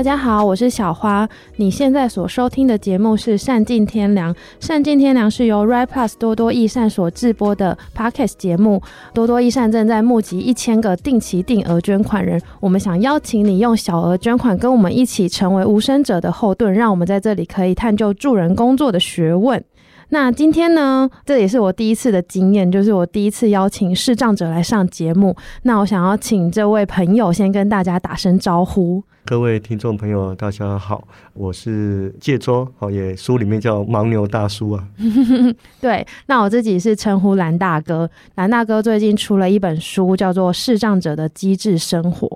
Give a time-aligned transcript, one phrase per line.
[0.00, 1.28] 大家好，我是小花。
[1.56, 8.80] 你现在所收听的节目是《善尽天良》，《善尽天良》是由 r i p l u s 多多益善所制播的 Podcast 节目。
[9.12, 19.62] 多多益善正在募集一千个定期定额捐款人，我们想邀请你用小额捐款跟我们一起成为无声者的后盾，让我们在这里可以探究助人工作的学问。
[20.08, 25.36] 那今天呢，这也是我第一次的经验，就是我第一次邀请视障者来上节目。
[25.64, 29.04] 那我想要请这位朋友先跟大家打声招呼。
[29.24, 34.84] 各位听众朋友，大家好，我是介洲，哦，也书里面叫盲牛大叔啊。
[35.80, 38.10] 对，那我自己是称呼蓝大哥。
[38.34, 42.26] 蓝大哥最近出了一本书，叫做《视障者的机智生活》。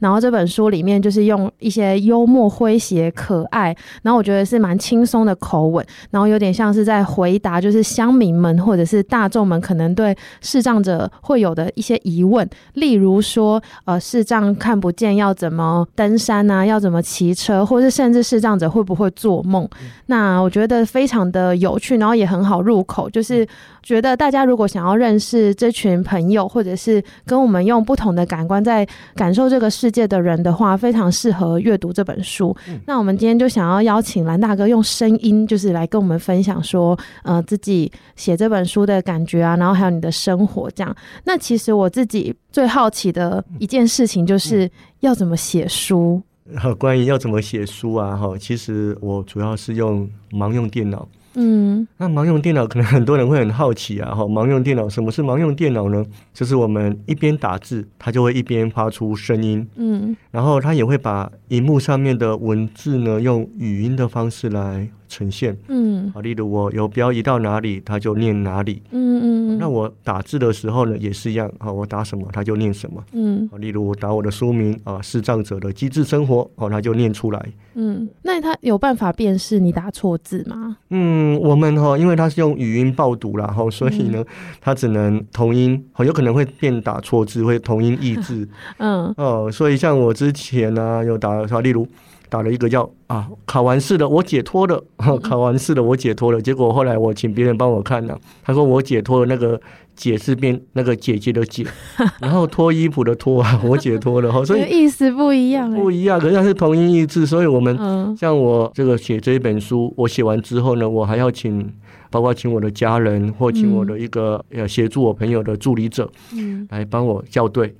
[0.00, 16.34] 然后这本书里面就是用一些幽默、诙谐、可爱，然后我觉得是蛮轻松的口吻，然后有点像是在回答，就是乡民们或者是大众们可能对视障者会有的一些疑问，例如说，呃，视障看不见要怎么登山。
[16.34, 19.62] 山啊，要怎么骑车，或是甚至视障者会不会做梦？
[19.80, 23.08] 嗯、那我觉得非常的有趣，然后也很好入口。
[23.10, 23.46] 就是
[23.82, 32.56] 觉得大家如果想要认识这群朋友，或者是跟我们用不同的感官在感受这个世界的人的话，非常适合阅读这本书。
[32.68, 40.96] 嗯、那我们今天就想要邀请蓝大哥用声音，就是来跟我们分享说，呃，自己写这本书的感觉啊，然后还有你的生活这样。
[41.24, 44.68] 那其实我自己最好奇的一件事情就是。
[45.04, 46.22] 要怎么写书？
[46.56, 48.16] 好，关于要怎么写书啊？
[48.16, 51.06] 哈，其实我主要是用盲用电脑。
[51.34, 56.02] 嗯，那盲用电脑可能很多人会很好奇啊，哈，盲用电脑，什么是盲用电脑呢？
[56.32, 77.40] 就是我们一边打字，它就会一边发出声音，嗯，然后它也会把荧幕上面的文字呢，用语音的方式来呈现，嗯，好，例如我有标移到哪里，它就念哪里，嗯嗯，那我打字的时候呢，也是一样，好，我打什么，它就念什么，嗯，例如我打我的书名啊，视障者的机智生活，哦，它就念出来，
[77.74, 80.76] 嗯，那它有办法辨识你打错字吗？
[80.90, 84.24] 嗯，我们哈，因为它是用语音报读啦，哈，所以呢，
[84.60, 88.48] 它只能同音，有可能会变打错字，会同音异字，
[88.78, 91.86] 嗯，哦，所以像我之前呢、啊，有打说，例如。
[92.34, 94.82] 打了一个叫啊，考完试了，我解脱了。
[95.22, 96.42] 考完试了，我解脱了。
[96.42, 99.60] 结果后来我请别人帮我看了，他说我解脱了，那个
[99.94, 101.64] 解是变那个姐姐的解，
[102.20, 104.44] 然后脱衣服的脱啊，我解脱了。
[104.44, 107.24] 所以意思不一样，不一样，可是它是同音异字。
[107.24, 107.78] 所以我们
[108.16, 111.72] 像我这个写这一本书，我写完之后呢，我还要请，
[112.10, 117.72] 包括请我的家人或请我的一个呃协助我朋友的助理者，嗯，来帮我校对，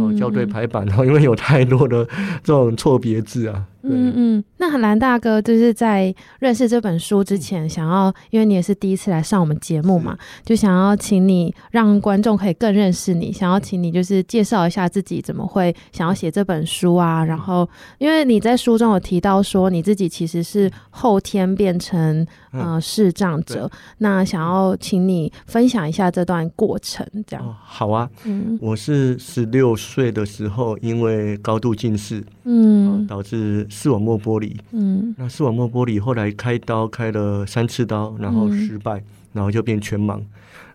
[0.00, 2.04] 哦，校对排版，然后嗯嗯因为有太多的
[2.42, 3.64] 这种错别字啊。
[3.82, 17.24] 嗯嗯，那蓝大哥就是在认识这本书之前，想要，因为你也是第一次来上我们节目嘛，就想要请你让观众可以更认识你，想要请你就是介绍一下自己怎么会想要写这本书啊。
[17.24, 27.46] 然后，因为你在书中有提到说你自己其实是后天变成呃视障者，那想要请你分享一下这段过程，这样。
[27.46, 33.66] 哦，好啊，嗯，我是十六岁的时候因为高度近视，嗯，导致。
[33.70, 39.04] 视网膜剥离，嗯，那视网膜剥离后来开刀开了三次刀，然后失败，嗯、
[39.34, 40.20] 然后就变全盲。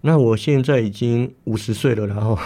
[0.02, 2.38] 那我现在已经五十岁了， 然后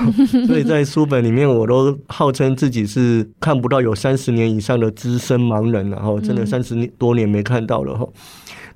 [0.48, 8.08] 所以在书本里面我都号称自己是看不到有三十年以上的资深盲人，然后真的三十多年没看到了哈。
[8.08, 8.22] 嗯、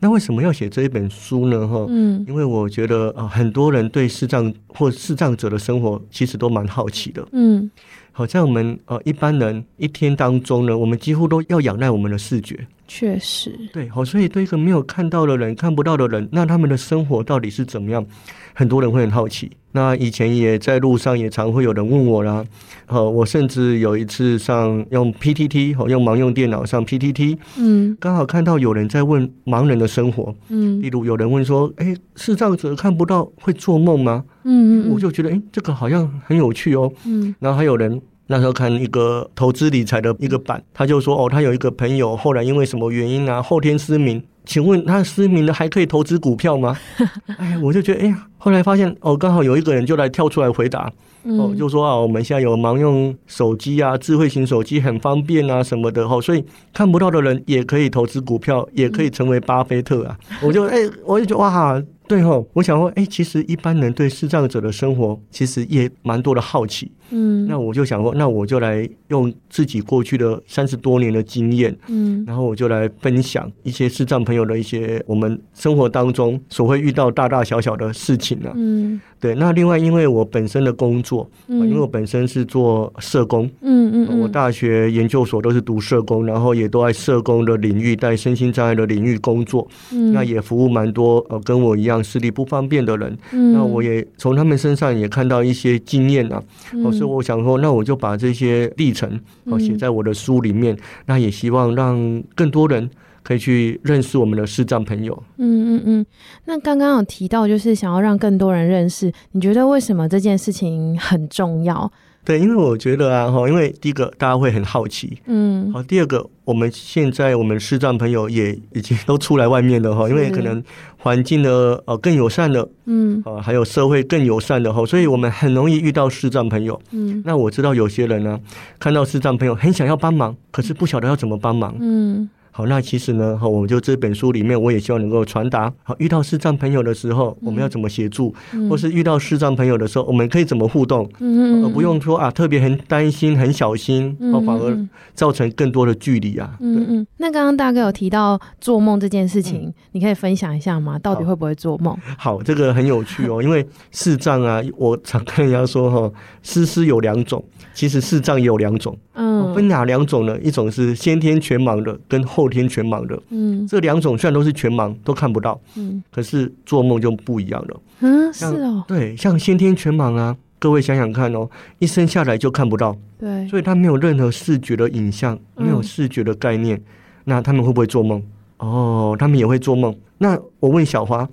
[0.02, 1.66] 那为什么要写这一本书呢？
[1.66, 7.72] 哈，嗯，因为我觉得啊，很多人对视障或视障者的生活其实都蛮好奇的，嗯。
[8.14, 12.66] 好像我们呃一般人一天当中呢，我们几乎都要仰赖我们的视觉。
[12.88, 18.06] 确实，对，好，所以对一个没有看到的人、看不到的人，那他们的生活到底是怎么样？
[18.54, 19.52] 很多人会很好奇。
[19.76, 22.46] 那以前也在路上也常会有人问我啦。
[22.86, 34.24] 好，我甚至有一次上用 PTT，好，用盲用电脑上 PTT，嗯，刚好看到有人在问盲人的生活，嗯，例如有人问说，哎，视障者看不到会做梦吗？
[34.44, 36.92] 嗯，我就觉得，哎，这个好像很有趣哦。
[37.06, 38.00] 嗯，然后还有人。
[38.34, 44.24] 那时候看一个投资理财的一个版，他就说哦，他有一个朋友后来因为什么原因啊，后天失明。
[44.44, 46.76] 请问他失明了还可以投资股票吗？
[47.38, 50.92] 哎，我就觉得哎呀，后来发现哦，刚好有一个人就来跳出来回答，
[51.26, 56.44] 哦，就说啊，我们现在有盲用手机啊，智慧型手机很方便啊什么的哦，所以
[56.74, 60.18] 看不到的人也可以投资股票，也可以成为巴菲特啊。
[60.42, 61.82] 我就哎，我就觉得哇。
[62.06, 96.42] 对哦，我想说，哎，其实一般人对视障者的生活其实也蛮多的好奇，嗯，那我就想说，那我就来用自己过去的三十多年的经验，嗯，然后我就来分享一些视障朋友的一些我们生活当中所会遇到大大小小的事情呢，嗯，对，那另外因为我本身的工作，嗯、因为我本身是做社工，嗯嗯，嗯，我大学研究所都是读社工，然后也都在社工的领域，在身心障碍的领域工作，嗯，那也服务蛮多呃跟我一样视力不方便的人，嗯，那我也从他们身上也看到一些经验啊，
[96.74, 102.90] 嗯、我想说，那我就把这些历程哦写在我的书里面，嗯、那也希望让更多人。
[103.26, 105.24] 可以去认识我们的视障朋友。
[105.38, 106.06] 嗯嗯嗯。
[106.44, 111.90] 那刚刚有提到，就是想要让更多人认识，你觉得为什么这件事情很重要？
[112.26, 120.64] 对，因为我觉得啊，哈，因为第一个大家会很好奇，嗯，好，第二个我们现在我们视障朋友也已经都出来外面了哈，因为可能
[120.98, 126.82] 环境的呃更友善了，嗯，啊，还有社会更友善的哈，所以我们很容易遇到视障朋友。
[126.92, 128.40] 嗯，那我知道有些人呢，
[128.80, 131.76] 看到视障朋友很想要帮忙，可是不晓得要怎么帮忙。
[131.80, 132.30] 嗯。
[132.56, 146.56] 好，那其实呢，哈，我们就这本书里面，我也希望能够传达，好，遇到视障朋友的时候，我们要怎么协助，嗯、或是遇到视障朋友的时候，我们可以怎么互动，嗯，而不用说啊，特别很担心、很小心，哦，反而造成更多的距离啊。
[146.60, 147.08] 嗯嗯。
[147.18, 151.00] 那刚刚大哥有提到做梦这件事情，嗯、你可以分享一下吗？
[151.00, 151.98] 到底会不会做梦？
[152.20, 156.12] 好，这个很有趣哦， 因为视障啊，我常跟人家说哈，
[156.44, 160.38] 视失有两种，其实视障也有两种，嗯，分哪两种呢？
[160.40, 171.50] 一种是先天全盲的，跟后后天全盲的，嗯，这两种虽然都是全盲，都看不到，嗯，可是做梦就不一样了，嗯，是哦，对，像先天全盲啊，各位想想看哦，
[171.80, 176.84] 一生下来就看不到，对，所以他没有任何视觉的影像，没有视觉的概念，嗯、
[177.24, 178.22] 那他们会不会做梦？
[178.58, 179.96] 哦，他们也会做梦。
[180.18, 181.28] 那我问小华，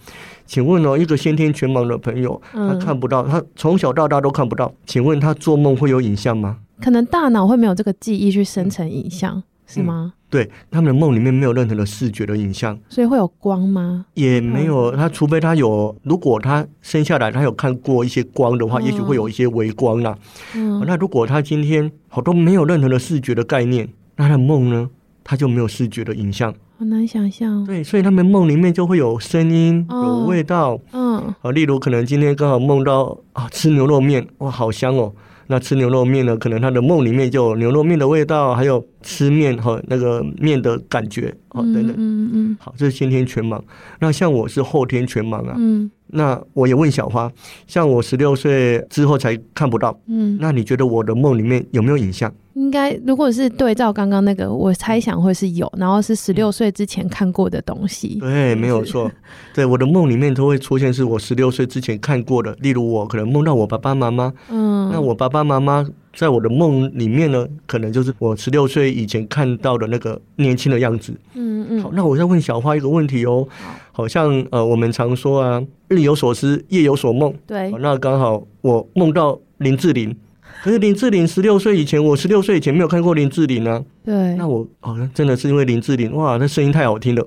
[0.47, 6.59] 请问哦，一个先天全盲的朋友，他看不到，他从小到大都看不到，请问他做梦会有影像吗？
[6.81, 10.15] 可能大脑会没有这个记忆去生成影像，嗯、是吗？
[10.31, 14.07] 对，他们的梦里面没有任何的视觉的影像，所以会有光吗？
[14.15, 20.17] 也没有，他除非他有，如果他生下来他有看过一些光的话，嗯、也许会有一些微光啦。
[20.55, 24.89] 嗯，那如果他今天好多没有任何的视觉的概念，那他的梦呢？
[25.23, 27.65] 他就没有视觉的影像，好难想象。
[27.65, 30.81] 对，所以他们梦里面就会有声音、哦、有味道。
[30.93, 35.13] 嗯，啊，例如可能今天刚好梦到啊吃牛肉面，哇，好香哦。
[35.51, 36.37] 那吃牛肉面呢？
[36.37, 41.91] 可能他的梦里面就有牛肉面的味道，还有吃面和那个面的感觉，哦，等等。
[41.91, 42.57] 嗯嗯嗯。
[42.61, 43.61] 好，这是先天全盲。
[43.99, 45.55] 那像我是后天全盲啊。
[45.57, 45.91] 嗯。
[46.13, 47.31] 那我也问小花，
[47.69, 49.97] 像我十六岁之后才看不到。
[50.07, 50.37] 嗯。
[50.41, 52.33] 那你觉得我的梦里面有没有影像？
[52.55, 58.19] 应该，如果是对照刚刚那个，我猜想会是有，然后是十六岁之前看过的东西。
[58.21, 59.11] 对，没有错。
[59.55, 64.33] 对，我的梦里面都会出现是我十六岁之前看过的，例如我可能梦到我爸爸妈妈。
[64.51, 64.91] 嗯。
[64.93, 71.13] 那我爸爸妈妈在我的梦里面呢，可能就是我十六岁以前看到的那个年轻的样子。
[71.35, 71.83] 嗯嗯。
[71.83, 73.47] 好，那我再问小花一个问题哦。
[73.93, 77.33] 好像呃，我们常说啊，日有所思，夜有所梦。
[77.47, 77.71] 对。
[77.79, 80.17] 那刚好我梦到林志玲。
[80.63, 83.83] 可是林志玲十六岁以前，我十六岁以前没有看过林志玲啊。
[84.05, 87.27] 对，那我好像真的是因为林志玲，哇，那声音太好听了。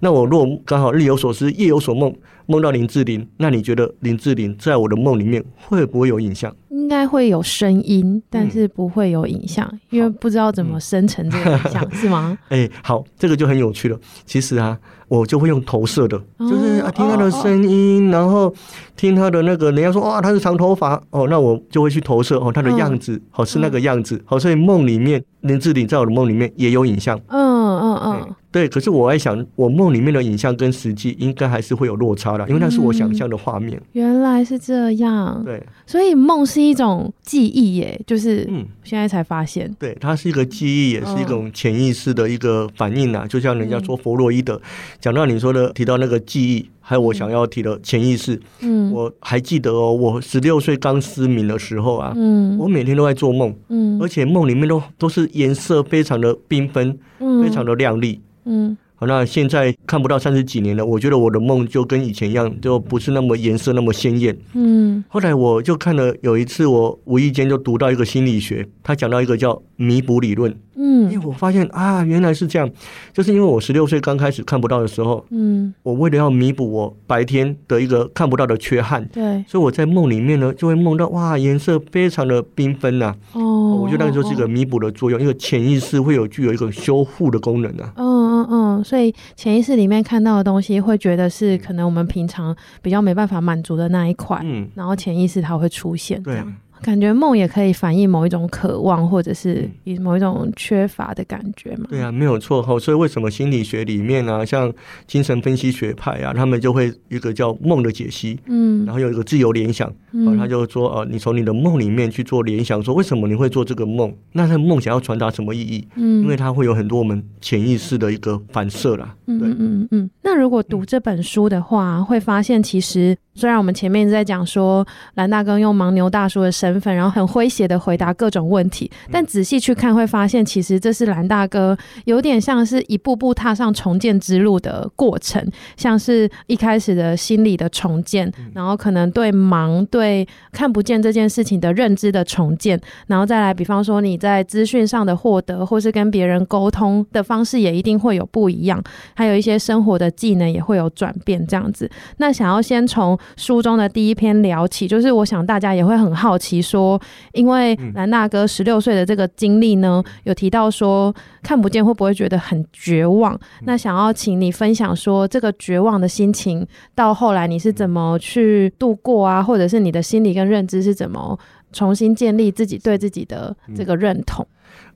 [0.00, 2.14] 那我若刚好日有所思，夜有所梦，
[2.46, 6.54] 梦到林志玲，那你觉得林志玲在我的梦里面会不会有影像？
[6.70, 12.36] 应该会有声音，但是不会有影像，嗯、因为不知道怎么生成这个影像，嗯、是吗？
[12.48, 13.98] 哎、欸，好，这个就很有趣了。
[14.26, 18.54] 其实啊，我就会用投射的，哦、就是啊，听他的声音，哦、然后
[18.96, 27.18] 听他的那个，人家说哇，他是长头发哦，那我就会去投射哦，他的样子，好、哦、是那个样子，好、哦，所以梦里面林志玲在我的梦里面也有影像。
[27.28, 28.12] 嗯嗯嗯。
[28.20, 33.76] 欸对，可是我在想，我梦里面的影像跟实际应该还是会有落差的，因为那是我想象的画面。
[33.76, 35.42] 嗯，原来是这样。
[35.44, 39.68] 对，所以梦是一种记忆耶，就是嗯，现在才发现。
[39.76, 43.26] 对，它是一个记忆，也是一种潜意识的一个反应啊。
[43.26, 44.62] 就像人家说弗洛伊德
[45.00, 48.38] 讲到你说的，提到那个记忆，还有我想要提的潜意识。
[48.60, 58.20] 嗯，我还记得哦，我十六岁刚失明的时候啊，嗯，我每天都在做梦，嗯，而且梦里面都都是颜色非常的缤纷，嗯，非常的亮丽。
[58.44, 64.36] 嗯，好，那现在看不到三十几年了，我觉得我的梦就跟以前一样，就不是那么颜色那么鲜艳。
[64.52, 70.56] 嗯，后来我就看了，有一次我无意间就读到一个心理学，他讲到一个叫弥补理论。
[70.76, 72.70] 嗯，因为我发现啊，原来是这样，
[73.12, 83.14] 就是因为我十六岁刚开始看不到的时候，嗯，我为了要弥补我白天的一个看不到的缺憾，对，所以我在梦里面呢，就会梦到哇，颜色非常的缤纷呐。
[83.32, 87.92] 哦，我觉得那个就是一个弥补的作用，因为潜意识会有具有一个修复的功能啊。
[87.96, 96.54] 嗯嗯嗯，所以潜意识里面看到的东西，会觉得是可能我们平常比较没办法满足的那一块，嗯，然后潜意识它会出现，这样。
[96.84, 101.86] 感觉梦也可以反映某一种渴望，或者是以某一种缺乏的感觉嘛。
[101.88, 102.78] 对啊，没有错哈。
[102.78, 104.70] 所以为什么心理学里面啊，像
[105.06, 114.14] 精神分析学派啊，他们就会一个叫梦的解析，嗯，然后有一个自由联想，嗯，他就说呃，你从你的梦里面去做联想，说为什么你会做这个梦？
[114.32, 115.88] 那他的梦想要传达什么意义？
[115.96, 119.14] 嗯，因为它会有很多我们潜意识的一个反射啦。
[119.26, 120.10] 对，嗯嗯嗯。
[120.22, 135.44] 那如果读这本书的话，会发现其实虽然我们前面一直在讲说蓝大哥用牻牛大叔的身份，然后很诙谐的回答各种问题，但仔细去看会发现，其实这是蓝大哥有点像是一步步踏上重建之路的过程，
[135.76, 148.82] 像是一开始的心理的重建，然后可能对盲、对看不见这件事情的认知的重建，然后再来，比方说你在资讯上的获得，或是跟别人沟通的方式，也一定会有不一样，
[149.14, 151.90] 还有一些生活的技能也会有转变，这样子。
[152.18, 157.00] 那想要先从书中的第一篇聊起，就是我想大家也会很好奇说，
[157.32, 163.38] 因为兰大哥十六岁的这个经历呢，有提到说看不见会不会觉得很绝望？
[163.64, 169.42] 那想要请你分享说，这个绝望的心情到后来你是怎么去度过啊？
[169.42, 171.38] 或者是你的心理跟认知是怎么
[171.72, 174.46] 重新建立自己对自己的这个认同？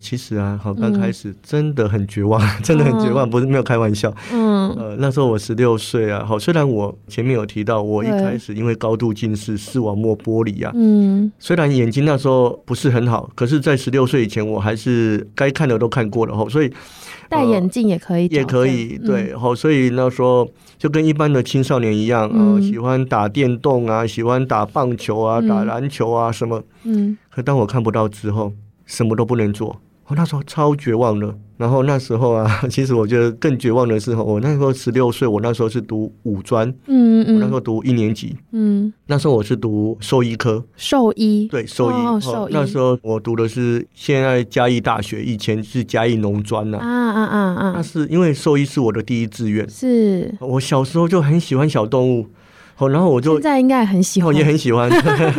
[0.01, 4.15] 其实啊，好，刚开始真的很绝望，嗯、 真的很绝望，不是没有开玩笑。
[4.33, 16.73] 嗯，呃，那时候我十六岁啊，好，虽然我前面有提到，我一开始因为高度近视、视网膜剥离啊，嗯，虽然眼睛那时候不是很好，可是，在十六岁以前，我还是该看的都看过了，哈，所以
[17.29, 28.53] 戴眼镜也可以，也可以，对，好，所以那时候就跟一般的青少年一样，呃，喜欢打电动啊，喜欢打棒球啊，打篮球啊，什么，嗯，可当我看不到之后，
[28.89, 29.81] 什么都不能做。
[30.09, 50.35] 我那时候超绝望的，然后那时候啊， 其实我觉得更绝望的是，我那时候十六岁，我那时候是读五专，嗯嗯，我那时候读一年级，嗯，那时候我是读兽医科，兽医，对，兽医，哦，兽医，那时候我读的是现在嘉义大学，以前是嘉义农专呐，啊啊啊啊，那是因为兽医是我的第一志愿，是。
[50.41, 52.29] 我小时候就很喜欢小动物，
[52.79, 54.89] 好，然后我就现在应该很喜欢，也很喜欢，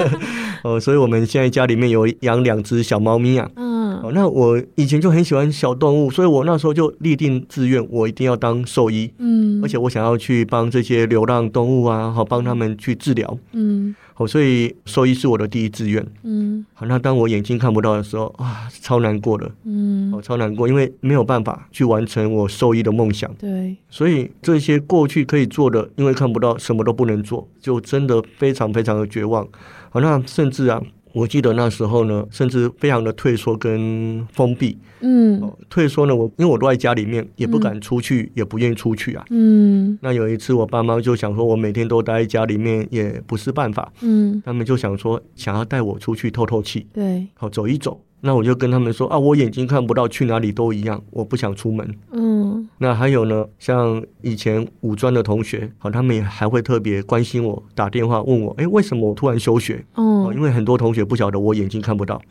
[0.61, 3.49] 哦，所以我们现在家里面有养两只小猫咪啊。
[3.55, 9.09] 哦，那我以前就很喜欢小动物，所以我那时候就立定志愿，我一定要当兽医。
[9.19, 13.37] 嗯，而且我想要去帮这些流浪动物啊，好帮他们去治疗。
[13.53, 16.05] 嗯，好，所以兽医是我的第一志愿。
[16.23, 19.49] 嗯，好，那当我眼睛看不到的时候，啊，超难过的。
[19.63, 23.33] 嗯，哦，超难过，因为没有办法去完成我兽医的梦想。
[23.35, 29.47] 对，所以这些过去可以做的，因为看不到，什么都不能做，就真的非常非常的绝望。
[29.89, 30.83] 好，那甚至啊。
[31.13, 34.77] 我记得那时候呢，甚至非常的退缩跟封闭。
[35.01, 39.25] 嗯，退缩呢，我因为我都在家里面，也不敢出去，嗯、也不愿意出去啊。
[39.29, 43.91] 嗯，那有一次我爸妈就想说，我每天都待在家里面也不是办法。
[44.01, 46.85] 嗯，他们就想说，想要带我出去透透气。
[46.93, 48.01] 对，好走一走。
[48.21, 51.95] 那我就跟他们说啊，我眼睛看不到，去哪里都一样，我不想出门。
[52.11, 59.85] 嗯，那还有呢，像以前五专的同学，好，他们也还会特别关心我，打电话问我，哎，为什么我突然休学？
[59.95, 62.21] 哦，因为很多同学不晓得我眼睛看不到。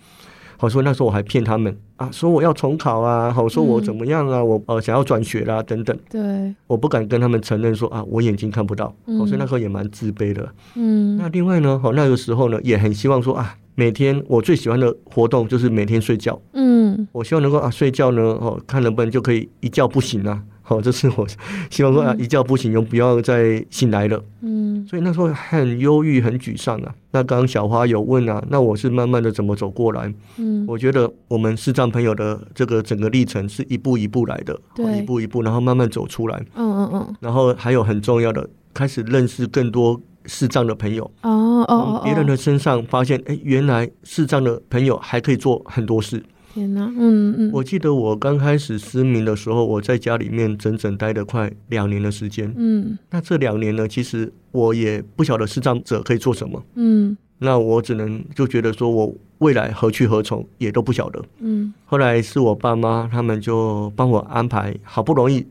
[0.61, 5.97] 好，说那时候我还骗他们啊，说我要重考啊，好，说我怎么样啊，我呃想要转学啦等等。
[6.11, 8.87] 对，我不敢跟他们承认说啊，我眼睛看不到。
[9.19, 10.53] 好，所以那时候也蛮自卑的。
[10.75, 13.57] 嗯，那另外呢，好，那个时候呢，也很希望说啊。
[13.79, 16.37] 每天我最喜欢的活动就是每天睡觉。
[16.53, 20.43] 嗯，我希望能够啊睡觉呢，哦，看能不能就可以一觉不醒啊。
[20.63, 21.25] 好，这是我
[21.71, 24.21] 希望说啊一觉不醒，就不要再醒来了。
[24.41, 26.93] 嗯，所以那时候很忧郁、很沮丧啊。
[27.13, 30.13] 那刚刚小花有问啊，那我是慢慢的怎么走过来？
[30.39, 36.37] 嗯，我觉得我们视障朋友的这个整个历程是一步一步来的，对，一步一步，然后慢慢走出来。
[36.57, 37.17] 嗯嗯嗯。
[37.21, 40.01] 然后还有很重要的，开始认识更多。
[40.29, 46.23] 视障的朋友哦哦，从别人的身上发现，哎，原来视障的朋友还可以做很多事。
[46.55, 47.51] 天哪，嗯嗯。
[47.53, 52.53] 我记得我刚开始失明的时候，我在家里面整整待了快两年的时间。
[52.57, 56.63] 嗯，那这两年呢，其实我也不晓得视障者可以做什么。
[56.75, 61.23] 嗯，那我只能就觉得说我未来何去何从也都不晓得。
[61.39, 65.47] 嗯，后来是我爸妈他们就帮我安排，好不容易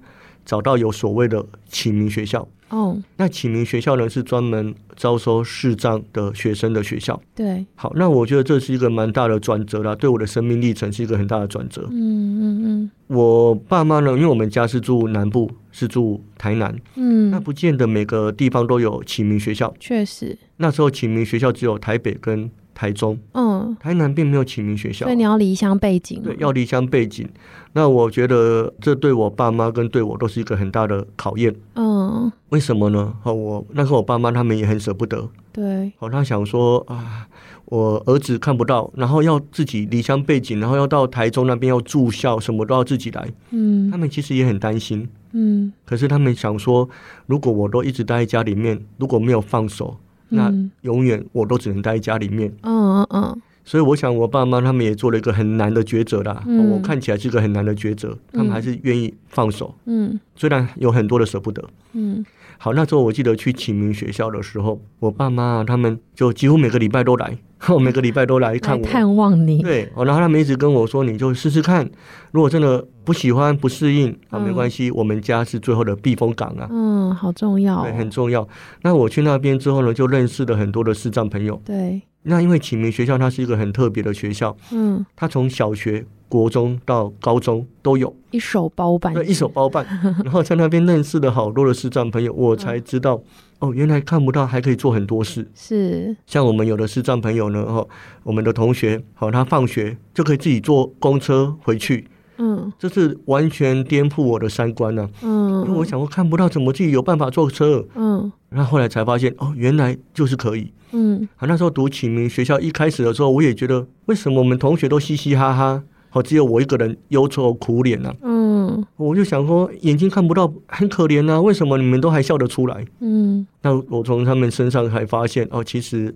[0.46, 2.48] 找到有所谓的启明学校。
[2.70, 2.98] 哦，oh.
[3.18, 7.20] 那启明学校呢，是专门招收视障的学生的学校。
[7.36, 11.88] 对，好，那我觉得这是一个蛮大的转折啦，对我的生命历程是一个很大的转折。
[11.92, 19.74] 嗯嗯嗯，我爸妈呢，因为我们家是住南部，是住台南，嗯，那不见得每个地方都有启明学校。
[19.80, 26.22] 确实，那时候启明学校只有台北跟台中，嗯，台南并没有启明学校，所以你要离乡背景。
[26.22, 27.28] 对，要离乡背景。
[27.74, 31.56] 那我觉得这对我爸妈跟对我都是一个很大的考验。
[31.76, 31.97] 嗯。
[32.08, 33.14] 嗯，为什么呢？
[33.24, 35.28] 哦，我那时候我爸妈他们也很舍不得。
[35.52, 35.92] 对。
[36.00, 37.28] 哦，他想说啊，
[37.66, 43.30] 我儿子看不到，然后要自己离乡背井，然后要到台中那边要住校，什么都要自己来。
[43.52, 43.92] 嗯。
[43.92, 45.08] 他们其实也很担心。
[45.34, 45.74] 嗯。
[45.86, 46.88] 可是他们想说，
[47.26, 49.98] 如果我都一直待在家里面，如果没有放手，
[50.30, 52.54] 那永远我都只能待在家里面。
[52.64, 53.42] 嗯嗯嗯。
[53.68, 56.42] 所以我想，我爸妈他们也做了一个很难的抉择啦。
[56.48, 59.76] 嗯、我看起来是一个很难的抉择，他们还是愿意放手。
[59.84, 61.62] 嗯，虽然有很多的舍不得。
[61.92, 62.26] 嗯，
[62.58, 67.38] 好，那时候我记得去启明学校的时候，我爸妈他们就几乎每个礼拜都来，
[67.82, 69.62] 每个礼拜都来看我，探望你。
[69.62, 71.86] 对，然后他们一直跟我说：“你就试试看，
[72.32, 78.48] 如果真的不喜欢、不适应啊，没关系，嗯、我们家是最后的避风港啊。”嗯，好重要、哦，对，很重要。
[78.84, 81.62] 那我去那边之后呢，就认识了很多的视障朋友。
[81.66, 82.02] 对。
[82.28, 89.86] 那因为启明学校它是一个很特别的学校，嗯，它从小学、国中到高中都有一手包办，对，一手包办。
[90.24, 93.16] 然后在那边认识了好多的视障朋友，我才知道、
[93.60, 95.50] 嗯、哦，原来看不到还可以做很多事。
[95.56, 97.88] 是，像我们有的视障朋友呢，哈，
[98.24, 102.08] 我们的同学，好，他放学就可以自己坐公车回去。
[102.38, 105.10] 嗯，这是完全颠覆我的三观呢、啊。
[105.24, 107.86] 嗯，因为我想我看不到，怎么自己有办法坐车？
[107.96, 110.72] 嗯，然后后来才发现，哦，原来就是可以。
[110.92, 118.16] 嗯，啊，那时候读启明学校一开始的时候，我也觉得，为什么我们同学都嘻嘻哈哈，好，只有我一个人忧愁苦脸呢、啊？
[118.22, 122.86] 嗯，我就想说，眼睛看不到，很可怜啊，为什么你们都还笑得出来？
[123.00, 126.16] 嗯，那我从他们身上才发现，哦，其实。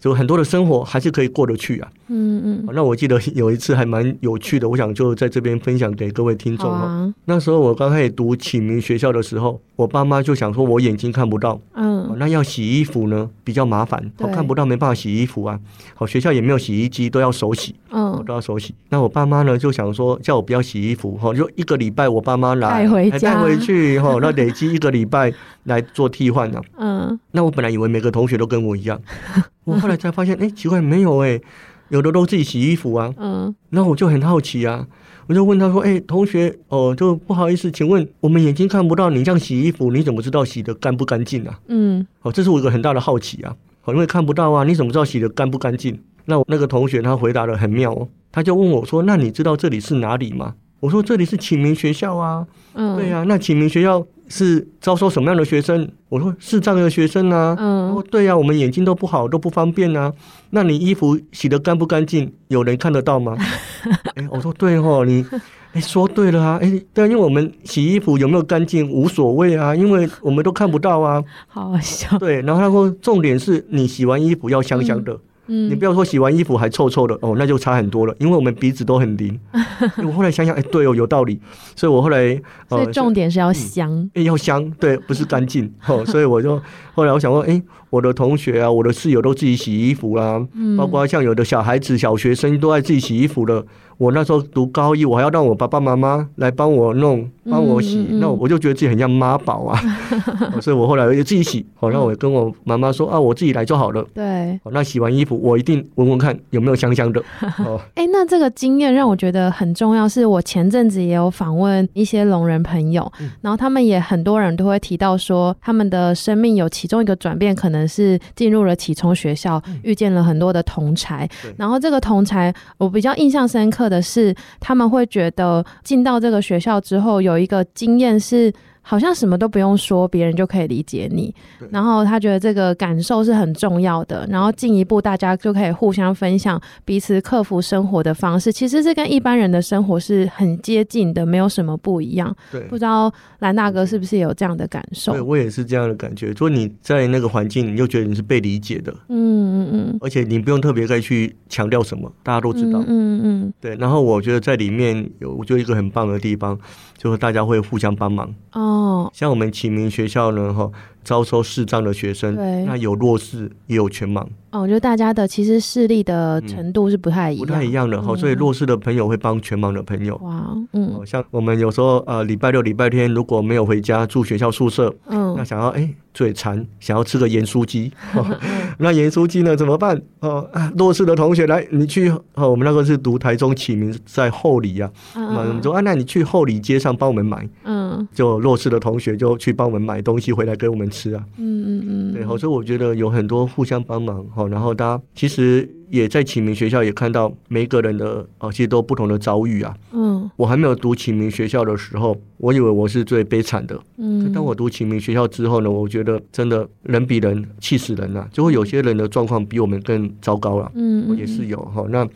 [0.00, 1.88] 就很多的生活还是可以过得去啊。
[2.08, 2.68] 嗯嗯。
[2.72, 6.74] 那我记得有一次还蛮有趣的，我想就在这边分享给各位听众哦。
[6.74, 15.58] 啊、那时候我刚开始读启明学校的时候，我爸妈就想说我眼睛看不到，嗯，那要洗衣服呢比较麻烦，我看不到没办法洗衣服啊。
[15.94, 18.74] 好，学校也没有洗衣机，都要手洗，嗯，都要手洗。
[18.88, 25.32] 那我爸妈呢就想说叫我不要洗衣服，哈，就一个礼拜我爸妈来带回家，带回去，哈，那累积一个礼拜
[25.68, 26.60] 来做替换呢。
[26.78, 29.00] 嗯，那我本来以为每个同学都跟我一样。
[29.64, 31.42] 我后来才发现，哎、欸，奇怪，没有哎、欸，
[31.90, 33.14] 有的都自己洗衣服啊。
[33.18, 34.86] 嗯，然后我就很好奇啊，
[35.28, 41.60] 我就问他说，哎、欸，同学，哦，就不好意思，请问我们眼睛看不到，你这样洗衣服，你怎么知道洗的干不干净啊？
[41.68, 43.54] 嗯，哦，这是我一个很大的好奇啊。
[43.84, 46.00] 哦，因为看不到啊，你怎么知道洗的干不干净？
[46.24, 50.54] 那我那个同学他回答的很妙哦，他就问我说，那你知道这里是哪里吗？
[50.80, 52.46] 我说这里是启明学校啊。
[52.74, 54.06] 嗯，对呀、啊，那启明学校。
[54.30, 55.90] 是招收什么样的学生？
[56.10, 57.56] 我说视障的学生啊。
[57.58, 57.94] 嗯。
[57.94, 60.12] 哦，对呀、啊，我们眼睛都不好，都不方便啊。
[60.50, 62.30] 那你衣服洗得干不干净？
[62.48, 63.34] 有人看得到吗？
[64.16, 65.24] 哎、欸，我说对哦，你
[65.72, 66.58] 哎、欸、说对了啊。
[66.60, 71.24] 哎、欸，对，因为我们洗衣服有没有干净无所谓啊，因为我们都看不到啊。
[71.48, 72.18] 好笑。
[72.18, 75.14] 对，然后他说重点是你洗完衣服要香香的。
[75.14, 78.14] 嗯嗯，你不要说洗完衣服还臭臭的哦，那就差很多了。
[78.18, 79.38] 因为我们鼻子都很灵。
[80.06, 81.40] 我后来想想，哎、欸，对哦，有道理。
[81.74, 85.72] 所以我后来，所以重点是要香，哎、嗯欸，要香，对，不是干净。
[85.88, 86.60] 哦，所以我就
[86.94, 93.64] 后来我想说，哎、欸，我的同学啊，我的室友都自己洗衣服啦，嗯，包括像有的小孩子、小学生都爱自己洗衣服的。
[93.98, 99.78] 我那时候读高一，我还要让我爸爸妈妈来帮我弄、帮我洗，嗯嗯嗯，那我就觉得自己很像妈宝啊，
[100.62, 101.66] 所以我后来我就自己洗。
[101.74, 104.04] 好，那我跟我妈妈说啊，我自己来就好了。
[104.14, 107.20] 对，那洗完衣服，我一定闻闻看有没有香香的。
[107.66, 110.08] 哦，哎，那这个经验让我觉得很重要。
[110.08, 128.52] 是我前阵子也有访问一些聋人朋友，嗯，然后他们也很多人都会提到说，他们的生命有其中一个转变，可能是进入了启聪学校，遇见了很多的同才，然后这个同才，我比较印象深刻的是，他们会觉得进到这个学校之后，有一个经验是。
[128.88, 131.34] 好像什么都不用说，别人就可以理解你。
[131.68, 134.26] 然后他觉得这个感受是很重要的。
[134.30, 142.34] 然后进一步，大家就可以互相分享彼此克服生活的方式，其实是跟一般人的生活是很接近的，没有什么不一样。
[142.50, 145.12] 对，不知道蓝大哥是不是有这样的感受？
[145.12, 146.32] 对，我也是这样的感觉。
[146.32, 148.90] 就你在那个环境，你就觉得你是被理解的。
[149.10, 149.98] 嗯嗯嗯。
[150.00, 152.78] 而且你不用特别再去强调什么，大家都知道。
[152.80, 153.52] 嗯嗯，嗯。
[153.60, 153.76] 对。
[153.76, 156.58] 然后我觉得在里面有，我觉得一个很棒的地方，
[156.98, 158.34] 就是大家会互相帮忙。
[158.52, 160.70] 哦，像我们启明学校呢，哈，
[161.08, 164.22] 招收视障的学生，对，那有弱视，也有全盲。
[164.50, 170.16] 哦，我觉得大家的其实视力的程度是不太一样，嗯、不太一样的哈、嗯，所以弱视的朋友会帮全盲的朋友。
[170.18, 177.92] 哇，嗯，像我们有时候呃，礼拜六、礼拜天如果没有回家住学校宿舍，嗯，那想要哎嘴馋，想要吃个盐酥鸡，
[178.78, 180.00] 那盐酥鸡呢怎么办？
[180.20, 194.26] 哦，弱视的同学来，你去哦，我们那个是读台中启明，在后里啊，嗯，我们说啊，那你去后里街上帮我们买，嗯，就弱视的同学就去帮我们买东西回来给我们吃啊，嗯嗯嗯，对，好所以我觉得有很多互相帮忙。
[194.30, 199.74] 好然后大家其实也在启明学校也看到每一个人的哦，其实都不同的遭遇啊。
[199.92, 203.78] 嗯，我还没有读启明学校的时候，我以为我是最悲惨的。
[203.96, 210.70] 嗯，当我读启明学校之后呢，我觉得真的人比人气死人啊，就会有些人的状况比我们更糟糕了。
[210.74, 211.84] 嗯，也是有哈。
[211.88, 212.06] 那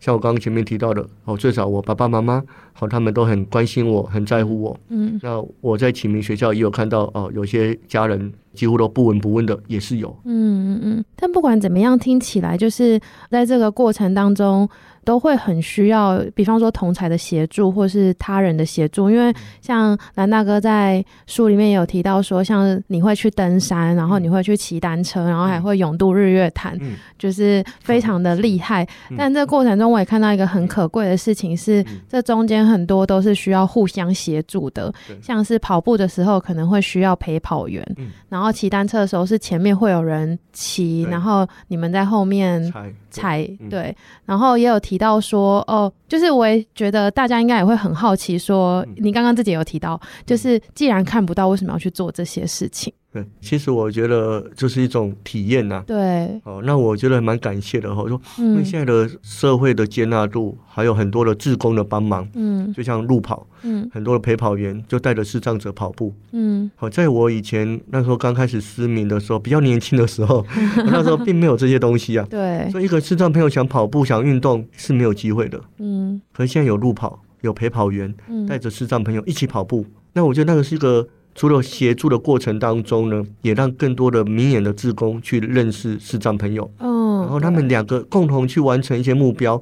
[0.00, 2.42] 像我刚刚前面提到的哦，最少我爸爸妈妈
[2.72, 4.78] 好，他们都很关心我，很在乎我。
[4.88, 10.08] 嗯，那我在启明学校也有看到哦，有些家人几乎都不闻不问的，也是有。
[10.24, 11.04] 嗯嗯嗯。
[11.16, 14.68] 但不管怎么样，听起来就是在这个过程当中。
[15.04, 19.10] 都会很需要，比方说同才的协助，或是他人的协助。
[19.10, 28.86] 因为像蓝大哥在书里面也有提到说，像你会去登山，然后你会去骑单车，然后还会勇渡日月潭，嗯、就是非常的厉害。
[29.10, 34.94] 嗯、但这个过程中，我也看到一个很可贵的事情是，这中间很多都是需要互相协助的。
[35.20, 37.84] 像是跑步的时候，可能会需要陪跑员，
[38.28, 42.72] 然后骑单车的时候是前面会有人骑，然后你们在后面
[43.10, 43.92] 踩，对，
[44.24, 44.91] 然后也有提。
[44.92, 52.92] 提到说哦，就是我也觉得大家应该也会很好奇，说你刚刚自己有提到，就是既然看不到，为什么要去做这些事情？
[53.12, 55.84] 对，其实我觉得就是一种体验呐。
[55.86, 58.08] 对，哦，那我觉得蛮感谢的哈。
[58.08, 70.42] 说，因为现在的社会的接纳度，还有很多的志工的帮忙，嗯，就像路跑，嗯，很多的陪跑员就带着视障者跑步，嗯，好，在我以前那时候刚开始失明的时候，比较年轻的时候，
[70.88, 72.26] 那时候并没有这些东西啊。
[72.30, 75.60] 对，所以一个视障朋友想跑步、想运动是没有机会的。
[75.80, 78.14] 嗯，可是现在有路跑，有陪跑员，
[78.48, 81.06] 带着视障朋友一起跑步，那我觉得那个是一个。
[81.34, 89.60] 除了协助的过程当中呢，也让更多的明眼的志工去认识视障朋友，嗯，然后他们两个共同去完成一些目标。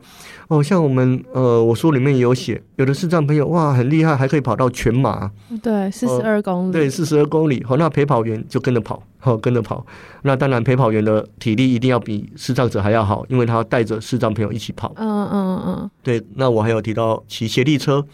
[0.48, 5.30] 哦，像我们呃，我书里面也有写，有的视障朋友哇很厉害，还可以跑到全马，
[5.62, 7.62] 对，四十二公里，对，四十二公里。
[7.62, 9.86] 好，那陪跑员就跟着跑，好，跟着跑。
[10.22, 14.92] 那当然，陪跑员的体力一定要比视障者还要好，因为他要带着视障朋友一起跑。
[14.96, 16.20] 嗯嗯嗯，对。
[16.34, 18.04] 那我还有提到骑斜地车，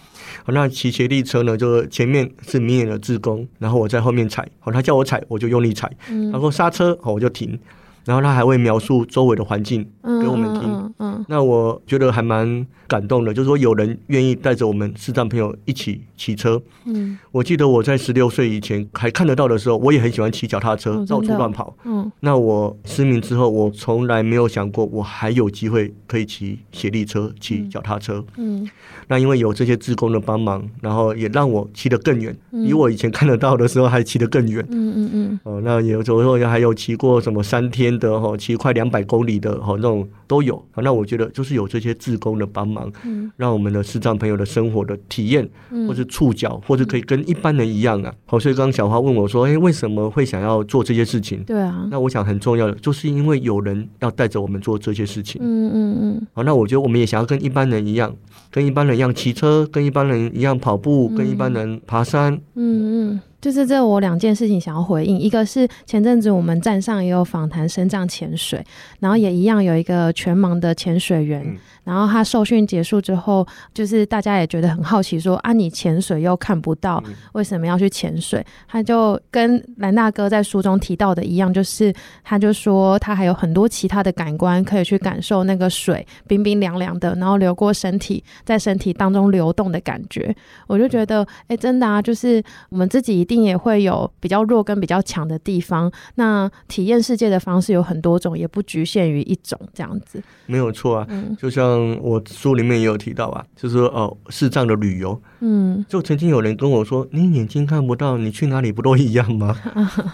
[0.45, 5.91] 好，那骑协力车呢，就前面是明眼的自工，然后我在后面踩，好，他叫我踩，我就用力踩，
[6.33, 7.59] 然后刹车，好，我就停。
[8.07, 16.63] 然后他还会描述周围的环境给我们听，嗯，嗯，嗯，那我觉得还蛮感动的，就是说有人愿意带着我们视障朋友一起骑车。
[16.85, 21.77] 嗯，我记得我在十六岁以前还看得到的时候，我也很喜欢骑脚踏车，哦，到处乱跑。
[21.85, 28.25] 嗯，那我失明之后，我从来没有想过我还有机会可以骑协力车、骑脚踏车。
[28.37, 28.71] 嗯，嗯，
[29.09, 34.65] 那因为有这些志工的帮忙，然后也让我骑得更远，比我以前看得到的时候还骑得更远。
[34.71, 35.41] 嗯嗯嗯。
[35.43, 40.65] 哦，那有时候还有骑过什么三天的哈，骑快两百公里的哈，那种都有。
[40.77, 45.49] 那我觉得就是有这些志工的帮忙，嗯，让我们的视障朋友的生活的体验，
[45.89, 48.13] 或是触角，或是可以跟一般人一样啊。
[48.27, 55.41] 好，所以刚刚小花问我说：“哎，为什么会想要做这些事情？”对啊，那我想很重要的就是因为有人要带着我们做这些事情。
[55.43, 56.27] 嗯嗯嗯。
[56.33, 58.15] 好，那我觉得我们也想要跟一般人一样，
[58.51, 62.35] 跟一般人一样骑车，跟一般人一样跑步，跟一般人爬山。
[62.55, 63.21] 嗯嗯。
[63.41, 68.65] 就是这我两件事情想要回应，一个是前阵子我们站上也有访谈深藏潜水，
[69.01, 71.57] 然后也一样有一个全盲的潜水员。
[71.87, 77.01] 然后他受训结束之后，就是大家也觉得很好奇说，说啊，你潜水又看不到，
[77.33, 78.45] 为什么要去潜水？
[78.67, 81.95] 他就跟蓝大哥在书中提到的一样，就是
[82.25, 90.35] 他就说他还有很多其他的感官可以去感受那个水冰冰凉凉的，然后流过身体，在身体当中流动的感觉。
[90.67, 95.89] 我就觉得，哎，真的啊，就是我们自己一定也会有比较弱跟比较强的地方。
[96.17, 100.21] 那体验世界的方式有很多种，也不局限于一种这样子。
[100.47, 101.76] 没有错啊，嗯，就像。
[101.77, 109.57] 嗯，我书里面也有提到啊，就是说哦，视障的旅游，嗯，就曾经有人跟我说，你眼睛看不到，你去哪里不都一样吗？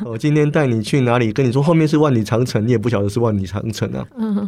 [0.04, 4.06] 我 今天带你去哪里，跟你说后面是万里长城，你也不晓得是万里长城啊，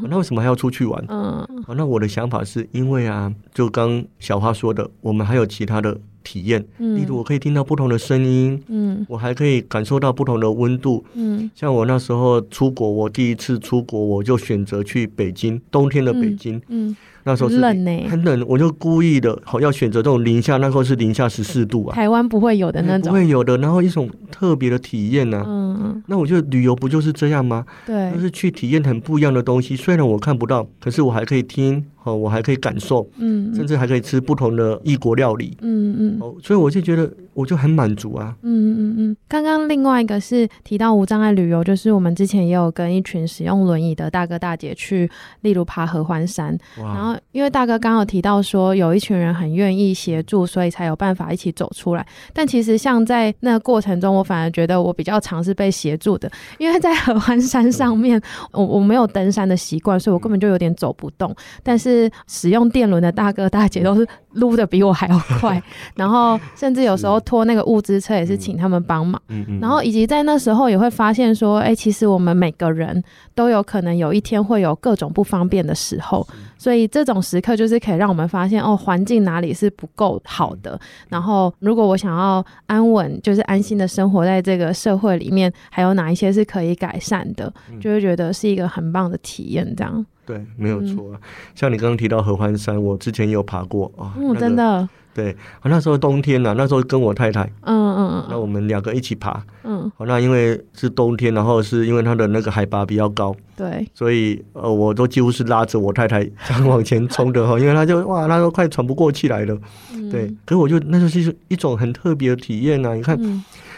[0.08, 1.04] 那为什么还要出去玩？
[1.08, 1.46] 嗯，
[1.76, 5.98] 那我的想法是因为啊，就刚小花说的，我们还有其他的。
[6.24, 16.88] 体验，例如我可以听到不同的声音，嗯，我还可以感受到不同的温度，嗯，像我那时候出国，我第一次出国，我就选择去北京，冬天的北京，嗯。
[16.88, 16.96] 嗯。
[17.26, 27.64] 那时候是冷呢，很冷，我就故意的，好要选择这种零下，那时候是零下十四度啊，台湾不会有的那种，不会有的，然后一种特别的体验呢，嗯嗯，那我觉得旅游不就是这样吗？
[27.86, 39.16] 对，就是去体验很不一样的东西，虽然我看不到，可是我还可以听，哦，我还可以感受，嗯，甚至还可以吃不同的异国料理，嗯嗯，哦，所以我就觉得我就很满足啊，嗯嗯嗯。
[39.26, 47.14] 刚刚另外一个是提到无障碍旅游，就是我们之前也有跟一群使用轮椅的大哥大姐去，例如爬合欢山，然后。
[47.32, 52.06] 因为大哥刚好提到说，有一群人很愿意协助，所以才有办法一起走出来。
[52.32, 58.20] 但其实像在那个过程中，我反而觉得我比较常是被协助的，因为在合欢山上面，
[58.52, 61.34] 我我没有登山的习惯，所以我根本就有点走不动。
[61.62, 61.93] 但是
[62.26, 65.62] 使用电轮的大哥大姐都是撸的比我还要快，
[65.96, 69.20] 然后甚至有时候拖那个物资车也是请他们帮忙。
[69.60, 73.02] 然后以及在那时候也会发现说，哎，其实我们每个人
[73.34, 76.26] 都有可能有一天会有各种不方便的时候，
[76.58, 80.78] 所以这种时刻就是可以让我们发现哦，环境哪里是不够好的。
[81.08, 89.64] 然后如果我想要安稳，就是安心的生活在这个社会里面，还有哪一些是可以改善的，就会觉得是一个很棒的体验。
[89.76, 91.20] 这样对，没有错啊。
[91.54, 94.14] 像你刚刚提到合欢山，我之前也有爬过啊。
[94.16, 94.88] 嗯，真的。
[95.14, 106.28] 对，那时候冬天呐、啊，那时候跟我太太，嗯嗯嗯，那我们两个一起爬，嗯，好，那因为是冬天，然后是因为它的那个海拔比较高，对，所以呃，我都几乎是拉着我太太
[106.66, 109.56] 往前冲的哈， 因为他就哇，他都快喘不过气来了，
[109.94, 113.16] 嗯、对，可是我就那时候是一种很特别的体验呐、啊，你看。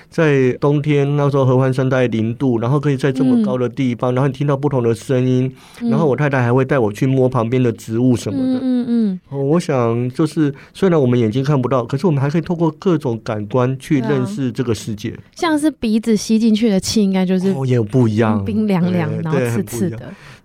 [0.09, 8.61] 嗯在冬天那时候，合欢山大概零度，然后可以在这么高的地方，嗯、然后你听到不同的声音，嗯、然后我太太还会带我去摸旁边的植物什么的。
[8.63, 15.11] 嗯嗯，嗯，我想就是虽然我们眼睛看不到，可是我们还可以透过各种感官去认识这个世界。
[15.11, 19.99] 啊、像是鼻子吸进去的气，应该就是哦，也有不一样，冰凉凉，然后刺刺的。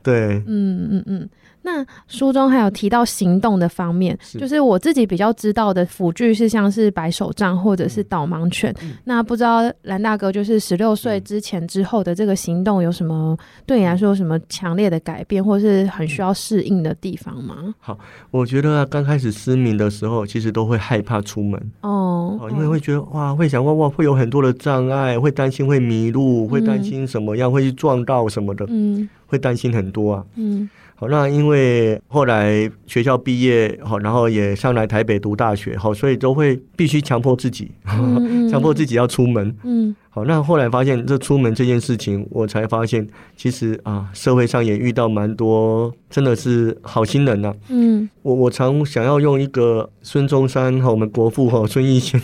[0.04, 1.30] 对，嗯嗯嗯。
[1.63, 4.39] 那书中还有提到行动的方面，是。
[4.39, 8.76] 就是我自己比较知道的辅具是像是白手杖或者是导盲犬。
[8.82, 17.74] 嗯、那不知道蓝大哥就是十六岁之前之后的这个行动有什么对你来说有什么强烈的改变，或是很需要适应的地方吗？
[17.80, 17.97] 好，
[18.32, 21.71] 我觉得刚开始失明的时候，其实都会害怕出门。
[21.82, 30.67] 哦，因为会觉得哇，会想哇哇会有很多的障碍，会担心会迷路，会担心什么样、嗯、会去撞到什么的，嗯，会担心很多啊，嗯。
[31.02, 37.72] 好，那因为后来学校毕业，好，然后也上来台北读大学，好，所以都会必须强迫自己，
[38.52, 39.56] 强、迫自己要出门。
[39.64, 39.96] 嗯。
[40.13, 47.56] 好，那后来发现这出门这件事情，我才发现其实啊，社会上也遇到蛮多真的是好心人呐、啊。
[47.69, 52.21] 嗯，我我常想要用一个孙中山和我们国父哈孙逸仙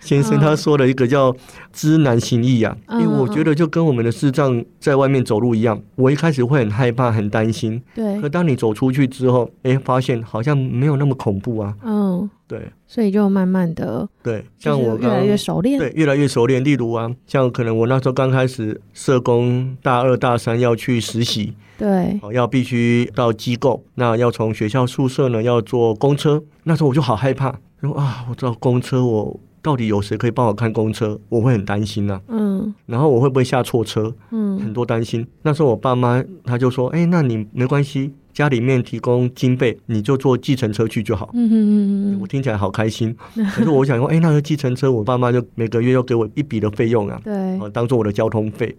[0.00, 1.34] 先生他说的一个叫
[1.72, 7.80] “知难行易”啊，因为我觉得就跟我们的视障在外面走路一样，我一开始会很害怕、很担心。
[7.94, 8.20] 对。
[8.20, 11.74] 可当你走出去之后，哎，发现好像没有那么恐怖啊。
[11.82, 12.28] 嗯。
[12.50, 16.64] 对，所以就慢慢的，对，像我越来越熟练，对，越来越熟练。
[16.64, 31.16] 例如啊，像可能我那时候刚开始社工大二大三要去实习，对，要必须到机构，那要从学校宿舍呢要坐公车，那时候我就好害怕，说啊，我坐公车，我到底有谁可以帮我看公车？
[31.28, 34.12] 我会很担心呐、啊，嗯，然后我会不会下错车？
[34.32, 35.24] 嗯，很多担心。
[35.42, 38.12] 那时候我爸妈他就说，哎，那你没关系。
[38.40, 41.28] 家里面提供经费，你就坐计程车去就好。
[41.34, 41.76] 嗯嗯嗯
[42.14, 43.14] 嗯，我听起来好开心。
[43.54, 48.74] 可是我想说，哎、欸，那个计程车，我爸妈就每个月要给我一笔的费用啊，对，当做我的交通费。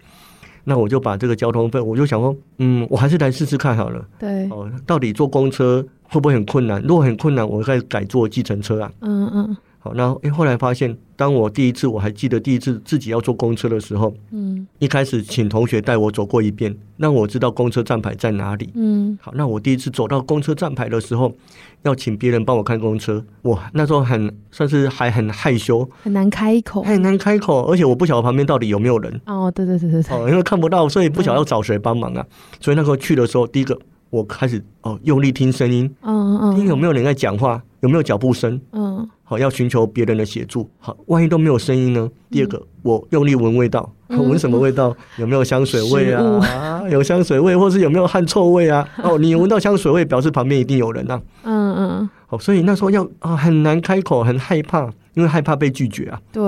[0.63, 4.04] 那我就把这个交通费，我就想说，嗯，我还是来试试看好了。
[4.17, 6.82] 对，哦，到底坐公车会不会很困难？
[6.82, 8.91] 如果很困难，我再改坐计程车啊。
[9.02, 9.58] 嗯嗯。
[9.84, 21.34] 好，那诶，后来发现，当我第一次，我还记得第一次自己要坐公车的时候，嗯，一开始请同学带我走过一遍，让我知道公车站牌在哪里，嗯，好，那我第一次走到公车站牌的时候，
[21.82, 33.76] 要请别人帮我看公车，我那时候很算是还很害羞，很难开口，很难开口，而且我不晓得旁边到底有没有人，哦，对对对对对，哦，因为看不到，所以不晓得要找谁帮忙啊，嗯、所以那时候去的时候，第一个
[34.12, 39.10] 我开始哦用力听声音，嗯嗯，听有没有人在讲话，有没有脚步声，嗯。
[39.24, 40.69] 好，要寻求别人的协助。
[40.78, 42.10] 好，万一都没有声音呢？
[42.30, 44.93] 第二个，我用力闻味道，闻什么味道？
[45.17, 46.84] 有没有香水味啊？
[46.91, 48.86] 有香水味，或是有没有汗臭味啊？
[49.02, 51.21] 哦，你闻到香水味，表示旁边一定有人啊。
[51.43, 52.10] 嗯嗯。
[52.28, 54.89] 好，所以那时候要啊，很难开口，很害怕。
[55.13, 56.41] 因为害怕被拒绝啊，对，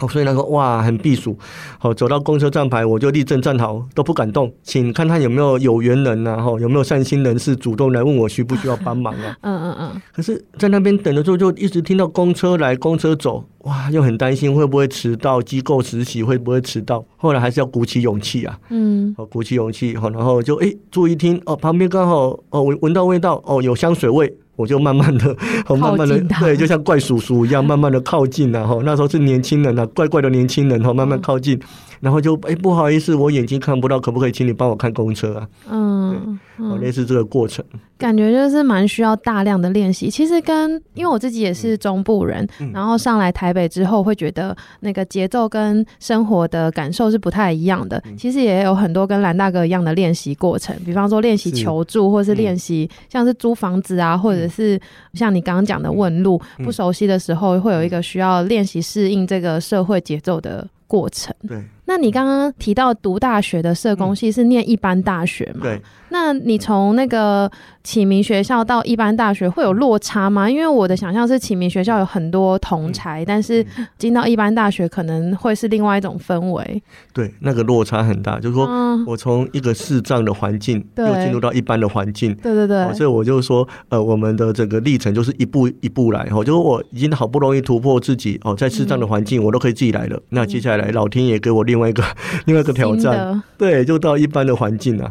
[0.00, 1.36] 哦，所以那个哇，很避暑。
[1.78, 9.36] 好，走到公车站牌，我就立正站好，都不敢动，请看看有没有有缘人呐，哈，有没有善心人士主动来问我需不需要帮忙啊？
[9.42, 10.02] 嗯嗯嗯。
[10.12, 17.04] 可是，在那边等的时候，就一直听到公车来，公车走，哇，又很担心会不会迟到，机构实习会不会迟到？
[17.16, 24.36] 后来还是要鼓起勇气啊，嗯，好，鼓起勇气，好，然后就诶，注意听，哦，旁边刚好哦闻闻到味道，哦，有香水味。
[24.62, 25.36] 我就慢慢的，
[25.76, 28.78] 慢慢的，对，就像怪叔叔一样，慢慢的靠近了哈。
[28.84, 31.58] 那时候是年轻人啊，怪怪的年轻人哈，慢慢靠近。
[32.02, 35.48] 然后就哎、欸，不好意思，我眼睛看不到，可不可以请你帮我看公车啊？
[35.70, 37.64] 嗯，嗯，类似这个过程，
[37.96, 40.10] 感觉就是蛮需要大量的练习。
[40.10, 48.02] 其实跟因为我自己也是中部人，嗯、然后上来台北之后，会觉得那个节奏跟生活的感受是不太一样的。
[48.04, 54.76] 嗯、其实也有很多跟蓝大哥一样的练习过程，比方说练习求助，是或是练习像是租房子啊，嗯、或者是
[55.14, 60.66] 像你刚刚讲的问路，嗯、不熟悉的时候会有一个需要练习适应这个社会节奏的。
[60.92, 61.34] 过程。
[61.48, 61.58] 对。
[61.84, 65.60] 那你刚刚提到读大学的社工系是念一般大学吗？
[65.62, 65.80] 对。
[66.10, 67.50] 那你从那个
[67.82, 70.48] 启明学校到一般大学会有落差吗？
[70.48, 73.64] 因为我的想象是启明学校有很多同才，但是
[73.96, 76.82] 进到一般大学可能会是另外一种氛围。
[77.14, 78.68] 对，那个落差很大，就是说
[79.06, 82.34] 我从一个视障的环境又进入到一般的环境。
[82.36, 82.92] 对对对。
[82.92, 86.28] 所以我就说，呃，我们的整个历程就是一步一步来。
[86.30, 90.20] 哦，就是我已经好不容易突破自己哦，在视障的环境我都可以自己来了。
[90.28, 92.04] 那接下来老天爷给我另外一个
[92.44, 95.10] 另外一个挑战，对，就到一般的环境了。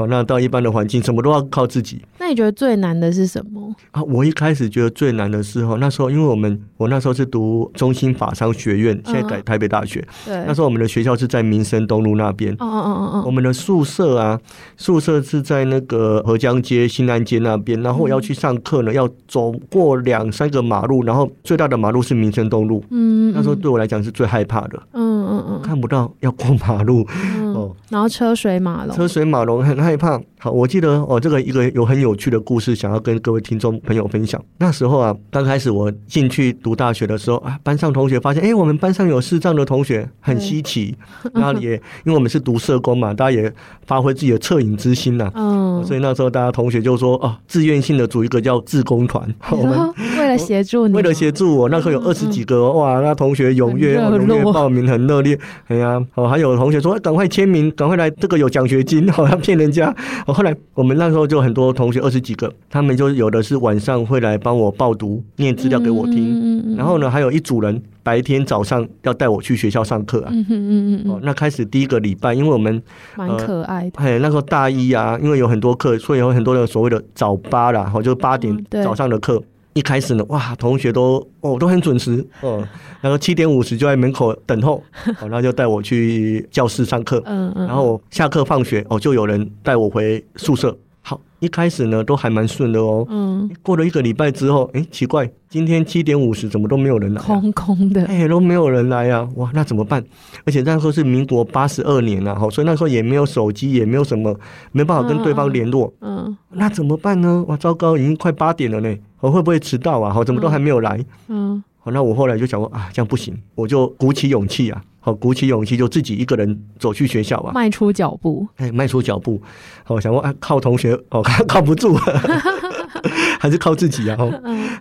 [0.00, 2.00] 好，那到一般的环境，什么都要靠自己。
[2.18, 4.02] 那你觉得最难的是什么啊？
[4.04, 10.02] 我一开始觉得最难的是哈，那时候因为我们我那时候是读中兴法商学院，现在改台北大学。
[10.24, 10.42] 对。
[10.46, 12.50] 那时候我们的学校是在民生东路那边。
[12.54, 13.22] 哦哦哦哦。
[13.26, 14.40] 我们的宿舍啊，
[14.78, 17.78] 宿舍是在那个河江街、新安街那边。
[17.82, 22.82] 然后我要去上课呢，要走过两三个马路，然后最大的马路是民生东路。
[22.88, 23.34] 嗯。
[23.34, 24.82] 那时候对我来讲是最害怕的。
[24.92, 25.62] 嗯嗯嗯。
[25.62, 27.06] 看不到，要过马路。
[27.54, 27.76] 哦。
[27.90, 28.96] 然后车水马龙。
[28.96, 30.20] 车水马龙很害怕。
[30.38, 34.42] 好，我记得哦，这个一个有很有趣的故事，想要跟各位听众朋友分享。
[34.56, 40.96] 那时候啊，刚开始我进去读大学的时候啊，班上同学发现，哎，我们班上有视障的同学，很稀奇。
[41.34, 43.52] 然后也因为我们是读社工嘛，大家也
[43.86, 45.30] 发挥自己的恻隐之心呐。
[45.34, 45.84] 嗯。
[45.84, 49.22] 所以那时候大家同学就说，哦，自愿性的组一个叫志工团。
[49.50, 49.78] 我们
[50.18, 55.38] 为了协助你，为了协助我，那时候有二十几个哇，那同学踊跃踊跃报名，很热烈。
[55.68, 59.79] 哎呀，哦，还有同学说，赶快签名，赶快来，这个有奖学金，好像骗人家。
[60.26, 60.56] 哦，后来。
[60.74, 70.30] 我们那时候就很多同学，二十几个，他们就有的是晚上会来帮我报读、念资料给我听，然后呢，还有一组人白天早上要带我去学校上课啊。
[70.32, 72.82] 嗯嗯嗯哦，那开始第一个礼拜，因为我们
[73.14, 79.42] 蛮可爱的，哎，那时候大一啊，因为有很多课，所以有很多的所谓的早八啦，好，就八点早上的课。
[79.72, 82.26] 一开始呢，哇，同学都哦都很准时。
[82.40, 82.66] 哦，
[83.00, 84.82] 然后七点五十就在门口等候，
[85.20, 90.76] 哦，然后就带我去教室上课，嗯嗯，然后下课放学哦，就有人带我回宿舍。
[91.02, 100.04] 好，一开始呢都还蛮顺的哦，嗯，过了一个礼拜之后，哎，奇怪，今天七点五十怎么都没有人来，空空的，哎，都没有人来呀，哇，那怎么办？
[100.44, 104.38] 而且那时候是民国八十二年啊，好，所以那时候也没有手机，也没有什么，
[104.72, 107.42] 没办法跟对方联络，嗯，那怎么办呢？
[107.48, 108.94] 哇，糟糕，已经快八点了呢。
[109.20, 110.12] 我会不会迟到啊？
[110.12, 111.04] 好，怎么都还没有来？
[111.28, 119.40] 嗯，好，那我后来就想说啊，这样不行，我就鼓起勇气啊，好，鼓起勇气就自己一个人走去学校啊，迈出脚步，哎，迈出脚步，
[119.84, 121.94] 好，想说啊，靠同学哦， 靠不住，
[123.38, 124.16] 还是靠自己啊。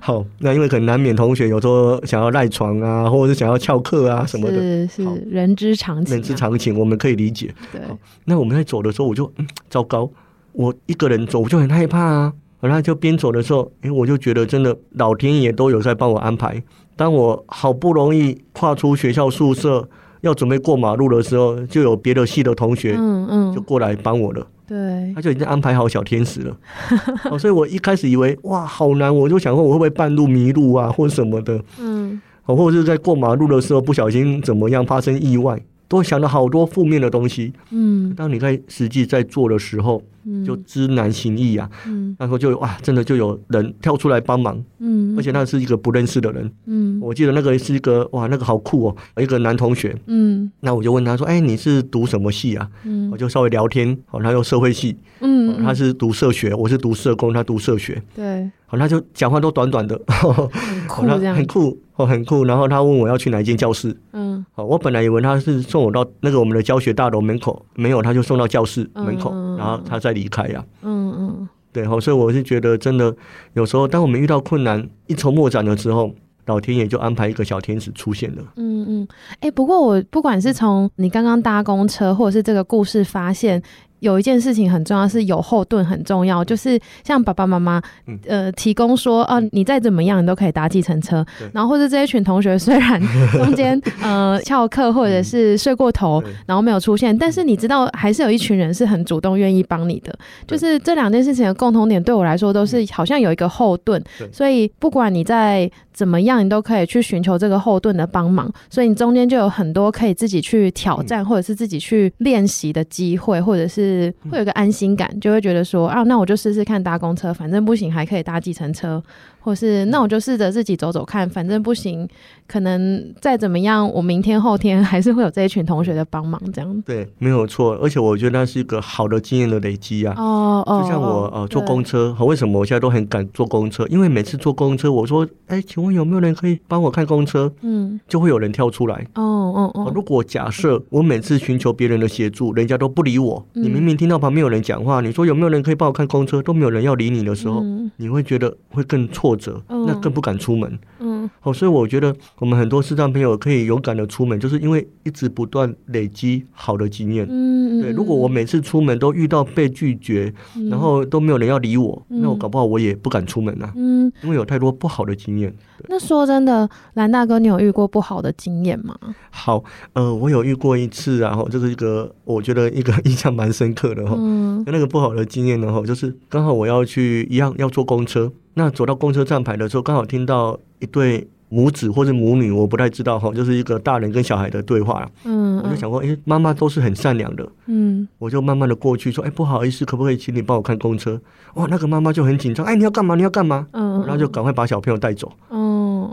[0.01, 7.53] 好，那因为可能难免同学有时候想要赖床啊，或者是想要翘课啊什么的，是是人之常情，人之常情，我们可以理解。
[7.71, 7.81] 对，
[8.25, 10.09] 那我们在走的时候，我就嗯，糟糕，
[10.53, 12.33] 我一个人走，我就很害怕啊。
[12.61, 16.61] 然后就边走的时候，哎，我就觉得真的老天爷都有在帮我安排。
[16.95, 19.87] 当我好不容易跨出学校宿舍，
[20.21, 24.45] 要准备过马路的时候，就有别的系的同学，嗯嗯，就过来帮我了。
[24.67, 26.57] 对，他就已经安排好小天使了。
[27.31, 31.63] 哦，所以我一开始以为哇，好难，我就想说我会不会半路迷路啊，或什么的。
[31.79, 37.53] 嗯，哦，或者是在过马路的时候不小心怎么样发生意外，都想了好多负面的东西。
[37.71, 40.03] 嗯，当你在实际在做的时候。
[40.45, 52.69] 就知难行易啊，嗯，然后就哇，真的就有人跳出来帮忙，嗯，而且那是一个不认识的人，嗯，我记得那个是一个哇，那个好酷哦，一个男同学，嗯，那我就问他说，哎，你是读什么系啊？
[52.83, 62.45] 嗯，我就稍微聊天，好，他又社会系，嗯，他是读社学，我是读社工，他读社学，对，好，他就讲话都短短的，很酷这样，很酷哦，很酷。
[62.45, 73.15] 然后他问我要去哪一间教室，嗯，好，我本来以为他是送我到那个我们的教学大楼门口，没有，他就送到教室门口，然后他再离开呀，嗯嗯，对，好，所以我是觉得真的
[73.53, 76.13] 有时候，当我们遇到困难一筹莫展的时候，
[76.45, 78.43] 老天爷就安排一个小天使出现了。
[78.57, 83.61] 嗯嗯，哎、欸，不过我不管是从你刚刚搭公车，或者是这个故事发现。
[83.99, 86.43] 有一件事情很重要，是有后盾很重要。
[86.43, 87.81] 就是像爸爸妈妈，
[88.27, 91.25] 呃，提供说，啊，你再怎么样，你都可以搭计程车。
[91.53, 93.01] 然后或者这一群同学，虽然
[93.33, 100.17] 中间 呃翘课或者是睡过头，然后没有出现，但是你知道，还是有一群人是很主动愿意帮你的。
[100.47, 104.01] 就是这两件事情的共同点，对我来说都是好像有一个后盾。
[104.31, 108.51] 所以不管你在怎么样，你都可以去寻求这个后盾的帮忙。
[108.69, 113.88] 所以你中间就有很多可以自己去挑战，或者是自己去练习的机会，或者是。
[113.89, 119.01] 是会有个安心感，就会觉得说啊，那我就试试看搭公车，反正不行还可以搭计程车。
[119.49, 122.07] 或是那我就试着自己走走看，反正不行，
[122.47, 126.83] 可能再怎么样，我明天后天 还是会有这一群同学的帮忙，这样。
[126.83, 130.13] 对，没有错，而且我觉得那是一个好的经验的累积啊。
[130.15, 133.87] 哦哦，就像我呃坐公车，为什么我现在都很敢坐公车？
[133.89, 137.51] 因为每次坐公车，我说，哎，请问有没有人可以帮我看公车？
[137.61, 139.07] 嗯，就会有人跳出来。
[139.15, 147.63] 哦哦哦，如果假设我每次寻求别人的协助，人家都不理我，你明明听到旁边有人讲话，你说有没有人可以帮我看公车，都没有人要理你的时候，
[147.97, 150.77] 你会觉得会更挫折，那更不敢出门。
[150.99, 157.25] 嗯，好，所以我觉得我们很多视障朋友可以勇敢的出门，就是因为一直不断累积好的经验。
[157.27, 157.91] 嗯，对。
[157.91, 160.33] 如果我每次出门都遇到被拒绝，
[160.69, 163.73] 然后都没有人要理我，那我搞不好我也不敢出门啊。
[163.75, 165.55] 嗯，因为有太多不好的经验。
[165.87, 168.95] 那说真的，蓝大哥，你有遇过不好的经验吗？
[169.29, 169.63] 好，
[169.93, 174.15] 呃，我有遇过一次，然后就是一个我觉得一个 印象蛮深刻的哈。
[174.17, 178.31] 嗯，那个不好的经验呢，哈，就是刚好我要去一样要坐公车。
[178.55, 185.09] 那走到公车站牌的时候，刚好听到一对母子或者母女，我不太知道哈，就是一个大人跟小孩的对话。
[185.23, 187.47] 嗯，我就想过，哎、欸，妈妈都是很善良的。
[187.67, 191.19] 嗯，我就慢慢的过去说，哎、欸，不好意思，可不可以请你帮我看公车？
[191.55, 193.15] 哇，那个妈妈就很紧张，哎、欸，你要干嘛？
[193.15, 193.65] 你要干嘛？
[193.71, 195.31] 嗯，然后就赶快把小朋友带走。
[195.49, 195.58] 嗯，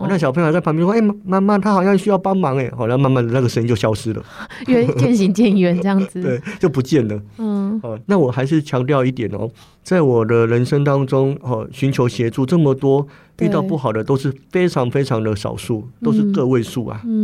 [0.07, 4.23] 那小朋友在旁边说，哎、欸，妈妈，他好像需要帮忙，哎，好，然后慢慢的那个声音就消失了，
[4.67, 7.21] 越 渐行渐远这样子，对，就不见了。
[7.37, 9.49] 嗯，哦，那我还是强调一点哦。
[9.87, 13.07] 在我的人生当中，哦，寻求协助这么多，
[13.39, 16.99] 遇到不好的都是非常非常的少数，都是个位数啊。
[17.05, 17.15] 嗯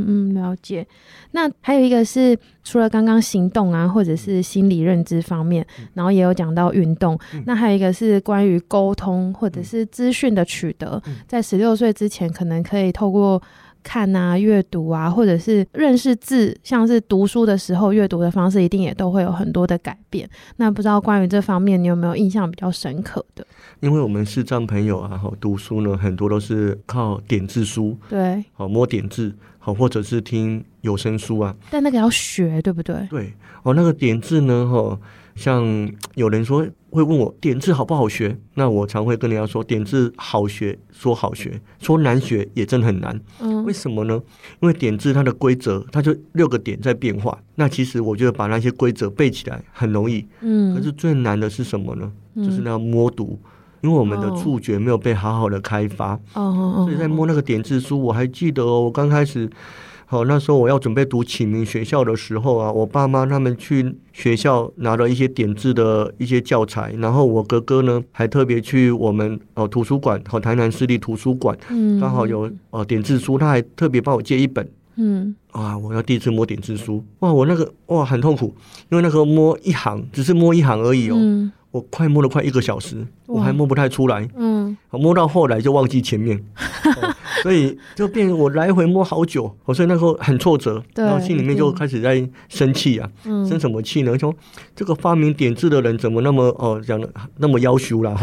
[0.00, 0.86] 嗯嗯，了解。
[1.32, 7.18] 那还有一个是，除了刚刚行动啊，或者是心理认知方面，然后也有讲到运动。
[7.44, 13.42] 那还有一个是关于沟通或者是资讯的取得，在十六岁之前，可能可以透过。
[13.86, 20.28] 看啊，阅读啊，或者是认识字，像是读书的时候，阅读的方式一定也都会有很多的改变。
[20.56, 23.46] 那不知道关于这方面，你有没有印象比较深刻的？
[23.78, 31.54] 因为我们视障朋友啊，好读书呢，很多都是靠点字书，对，好摸点字，好或者是听有声书啊。
[31.70, 33.06] 但那个要学，对不对？
[33.08, 33.32] 对，
[33.62, 34.98] 哦，那个点字呢，哈。
[35.36, 43.20] 像有人说会问我点字好不好学，那我常会跟人家说点字好学，说好学，说难学也真的很难。
[43.40, 44.20] 嗯，为什么呢？
[44.60, 47.38] 因为点字它的规则，它就六个点在变化。
[47.56, 50.26] 那其实我觉得把那些规则背起来很容易。
[50.40, 52.10] 嗯，可是最难的是什么呢？
[52.36, 53.38] 就是那摸读，
[53.82, 56.18] 因为我们的触觉没有被好好的开发。
[56.32, 59.48] 哦，所以在摸那个点字书，我还记得哦，我刚开始。
[60.08, 78.54] 好，那时候我要准备读启明学校的时候啊，我爸妈他们去学校拿了一些点字的一些教材，然后我哥哥呢还特别去我们呃图书馆和台南市立图书馆，嗯，刚好有呃点字书，他还特别帮我借一本，嗯，啊，我要第一次摸点字书，哇，我那个哇很痛苦，
[78.90, 81.16] 因为那时候摸一行，只是摸一行而已哦。
[81.18, 84.26] 嗯我快摸了快一个小时，我还摸不太出来。
[84.34, 89.54] 嗯，摸到后来就忘记前面， 哦、所以就变我来回摸好久。
[89.64, 93.08] 我所以那时候很挫折，然后心里面就开始在生气啊。
[93.24, 94.18] 嗯，生什么气呢？
[94.18, 94.34] 说
[94.74, 97.08] 这个发明点字的人怎么那么哦讲的
[97.38, 98.14] 那么要求啦？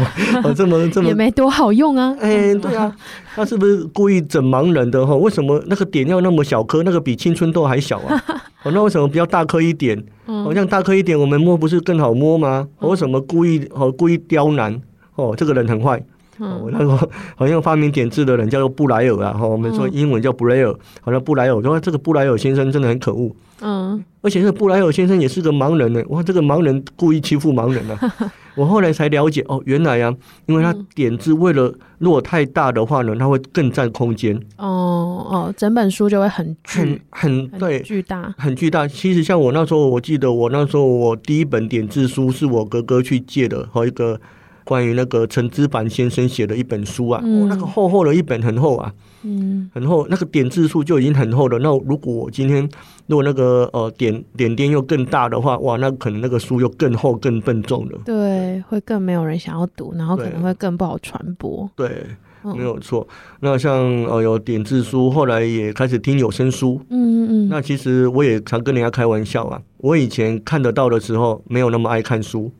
[0.42, 2.14] 哦， 这么这么也没多好用啊。
[2.20, 2.94] 哎、欸，对啊，
[3.34, 5.14] 他是不是故意整盲人的哈？
[5.16, 6.82] 为什么那个点要那么小颗？
[6.82, 8.22] 那个比青春痘还小啊？
[8.64, 10.02] 哦，那为什么比较大颗一点？
[10.26, 12.66] 好像大颗一点，我们摸不是更好摸吗？
[12.80, 14.80] 为什么故意哦故意刁难？
[15.16, 16.02] 哦，这个人很坏。
[16.38, 19.32] 哦，那个好像发明点字的人叫做布莱尔啊。
[19.32, 23.34] 哈，我们说英文叫布莱尔，好像布莱尔说这个布莱尔先生真的很可恶。
[23.60, 26.02] 嗯，而且这个布莱尔先生也是个盲人呢。
[26.08, 28.14] 哇，这个盲人故意欺负盲人啊。
[28.56, 30.14] 我后来才了解哦，原来呀、啊，
[30.46, 34.36] 因为他点字为了如果太大的话呢，他会更占空间。
[34.58, 38.86] 哦哦，整本书就会很很很对巨大，很巨大。
[38.86, 44.20] 其实像我那时候，我记得我那时候我第一本点字书是我哥哥去借的，和一个。
[44.64, 48.92] 关于那个陈之凡先生写的一本书啊，嗯、哦，那个厚厚的一本，很厚啊，
[49.22, 50.06] 嗯，很厚。
[50.08, 51.58] 那个点字书就已经很厚了。
[51.58, 52.68] 那如果我今天
[53.06, 57.98] 如果那个呃点点点又更大的话，哇，那可能那个书又更厚、更笨重了。
[58.04, 61.68] 对，会更没有人想要读，然后可能会更不好传播。
[61.76, 62.06] 对，
[62.42, 63.06] 没有错。
[63.40, 66.80] 那像呃有点字书，后来也开始听有声书。
[66.88, 67.48] 嗯嗯嗯。
[67.50, 72.50] 那其实我也常跟人家开玩笑啊，我以前看得到的时候，没有那么爱看书。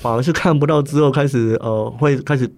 [0.00, 2.48] 反而是看不到之后，开始呃会开始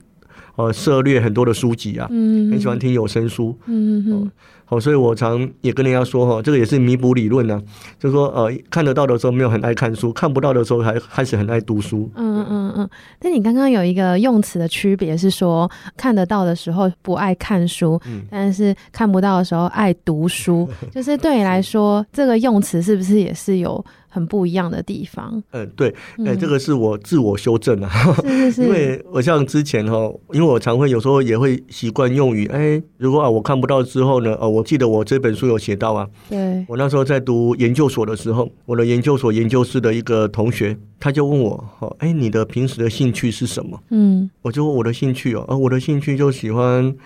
[0.57, 4.31] 呃涉猎很多的书籍啊，嗯，很喜欢听有声书，嗯嗯，
[4.65, 7.63] 好，所以我常也跟人家说哈，这个也是弥补理论呢，
[7.99, 12.91] 就是说呃看得到的时候没有很爱看书，看不到的时候还开始很爱读书，嗯嗯嗯。
[13.21, 23.85] 但你刚刚有一个用词的区别是说，看得到的时候不爱看书，嗯，但是看不到的时候爱读书， 就是对你来说，这个用词是不是也是有？
[24.17, 25.43] 很不一样的地方。
[25.51, 25.91] 嗯，对，
[26.25, 27.91] 哎、欸，这个是我自我修正啊，
[28.25, 43.79] 是是 是，因为我像之前哈，因为我常会有时候也会习惯用语，哎、欸，如果啊我看不到之后呢，哦，我记得我这本书有写到啊，对，我那时候在读研究所的时候，我的研究所研究室的一个同学，他就问我，哦，哎，你的平时的兴趣是什么？
[43.91, 46.97] 嗯，我就问我的兴趣哦，呃，我的兴趣就喜欢。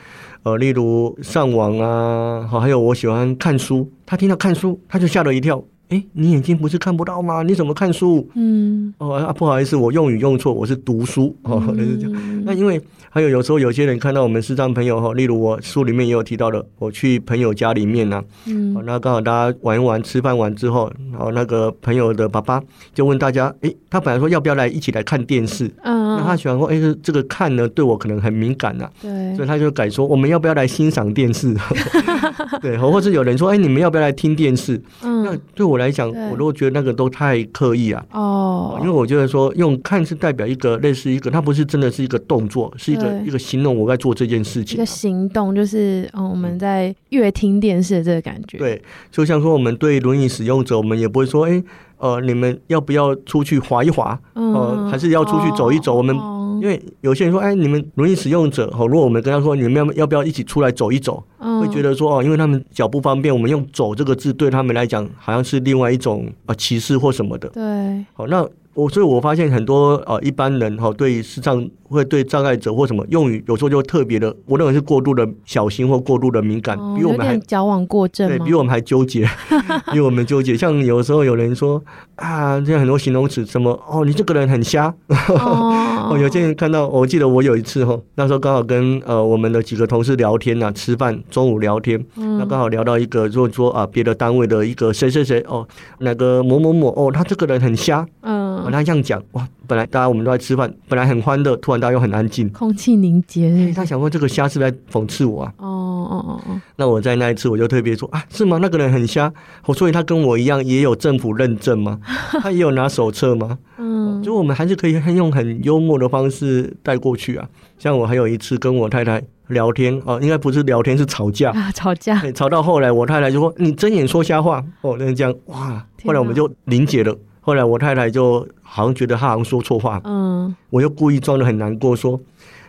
[0.42, 3.86] 呃，例如上网啊，好，还有我喜欢看书。
[4.06, 5.62] 他听到看书，他就吓了一跳。
[5.91, 7.43] 哎，你眼睛不是看不到吗？
[7.43, 8.28] 你怎么看书？
[8.34, 11.36] 嗯，哦啊，不好意思，我用语用错，我是读书。
[11.43, 12.12] 哦，是这样。
[12.47, 12.80] 那因为
[13.11, 22.62] 还有有时候有些人看到我们视障朋友哈，例如我书里面也有提到的，我去朋友家里面呢，嗯，那刚好大家玩一玩，吃饭完之后，然后那个朋友的爸爸
[22.95, 25.68] 就问大家，哎，他本来说要不要来一起来看电视？
[25.82, 31.53] 嗯，那他喜欢说，哎，这个看呢对我可能很敏感呐，对，所以他就改说，我们要不要来欣赏电视？
[32.62, 34.80] 对，或者有人说，哎，你们要不要来听电视？
[35.03, 35.80] 嗯，那对我。
[35.80, 38.04] 来讲，我都觉得那个都太刻意啊。
[38.12, 44.76] 哦，因为我觉得说用看是代表一个类似一个，它不是真的是一个动作，是一个一个行动，我在做这件事情。
[44.76, 48.58] 一个行动就是，嗯，我们在阅听电视的这个感觉。
[48.58, 51.62] 对，就像说我们对轮椅使用者，我们也不会说，哎，
[51.96, 54.20] 呃，你们要不要出去滑一滑？
[54.34, 55.94] 呃，还是要出去走一走？
[55.94, 56.14] 我们。
[56.61, 67.48] 因为有些人说，哎，你们轮椅使用者，好，如果我们跟他说，你们要要不要一起出来走一走，会觉得说，哦，因为他们脚不方便，我们用“走”这个字对他们来讲，好像是另外一种啊歧视或什么的。
[67.48, 68.48] 对，好，那。
[68.80, 79.28] 我所以，我发现很多呃一般人哈，对视障会对障碍者或什么用语，有时候就特别的，我认为是过度的小心或过度的敏感，哦、比我们还矫枉过正，对，比我们还纠结，
[79.92, 80.56] 比我们纠结。
[80.56, 81.82] 像有时候有人说
[82.16, 84.94] 啊，这样很多形容词，什么哦，你这个人很瞎。
[85.28, 95.66] 哦，有些人看到，我记得我有一次哈，那时候刚好跟呃我们的几个同事聊天呐，吃饭中午聊天，嗯、那刚好聊到一个，如果说啊别的单位的一个谁谁谁哦，
[95.98, 98.06] 那个某某某哦，他这个人很瞎。
[98.22, 98.50] 嗯。
[98.70, 103.72] 他这样讲哇，本来大家我们都在吃饭，本来很欢乐，突然大家又很安静，空气凝结。
[103.74, 105.52] 他想说这个瞎是不是在讽刺我啊？
[105.58, 106.60] 哦哦哦哦。
[106.76, 108.58] 那我在那一次我就特别说啊，是吗？
[108.60, 109.32] 那个人很瞎，
[109.74, 111.98] 所以他跟我一样也有政府认证吗？
[112.42, 113.58] 他也有拿手册吗？
[113.78, 117.48] 嗯，就我们还是可以用很幽默的方式带过去啊。
[117.78, 121.50] 像我还有一次跟我太太聊天哦，应该不是聊天，是吵架。
[121.52, 122.20] 啊，吵架。
[122.32, 127.16] 吵到后来，我太太就说：“你睁眼说瞎话。”哦，那这样哇，后来我们就理解了。
[127.41, 132.20] 后来我太太就好像觉得他好像说错话，嗯，我又故意装的很难过，说：“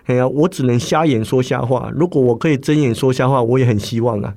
[0.08, 4.34] 哎呀，我只能瞎眼说瞎话，如果我可以睁眼说瞎话，我也很希望啊。”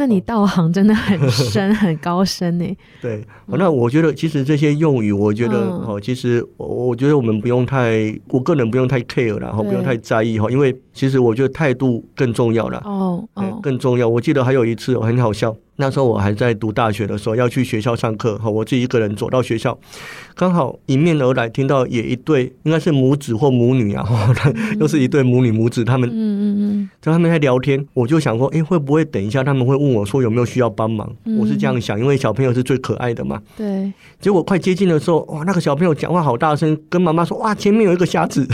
[0.00, 2.76] 那你道行真的很深，很高深呢。
[3.02, 12.80] 对，那我觉得其实这些用语，我觉得哦，其实我觉得我们不用太，我个人不用太 care 了，然后不用太在意哈，因为其实我觉得态度更重要了。
[12.84, 14.08] 哦哦，更重要。
[14.08, 15.56] 我记得还有一次很好笑。
[15.80, 19.78] 那时候我还在读大学的时候，要去学校上课，哈，我自己一个人走到学校，
[20.34, 24.04] 刚好迎面而来，听到也一对，应该是母子或母女啊，
[24.80, 31.08] 又是一对母女母子，他们，嗯嗯嗯，在他们在聊天，我就想说，哎，会不会等一下他们会问我说有没有需要帮忙？
[31.38, 33.40] 我是这样想，因为小朋友是最可爱的嘛。
[33.56, 33.92] 对。
[34.20, 38.44] 结果快接近的时候，哇，那个小朋友讲话好大声，跟妈妈说，哇，前面有一个瞎子，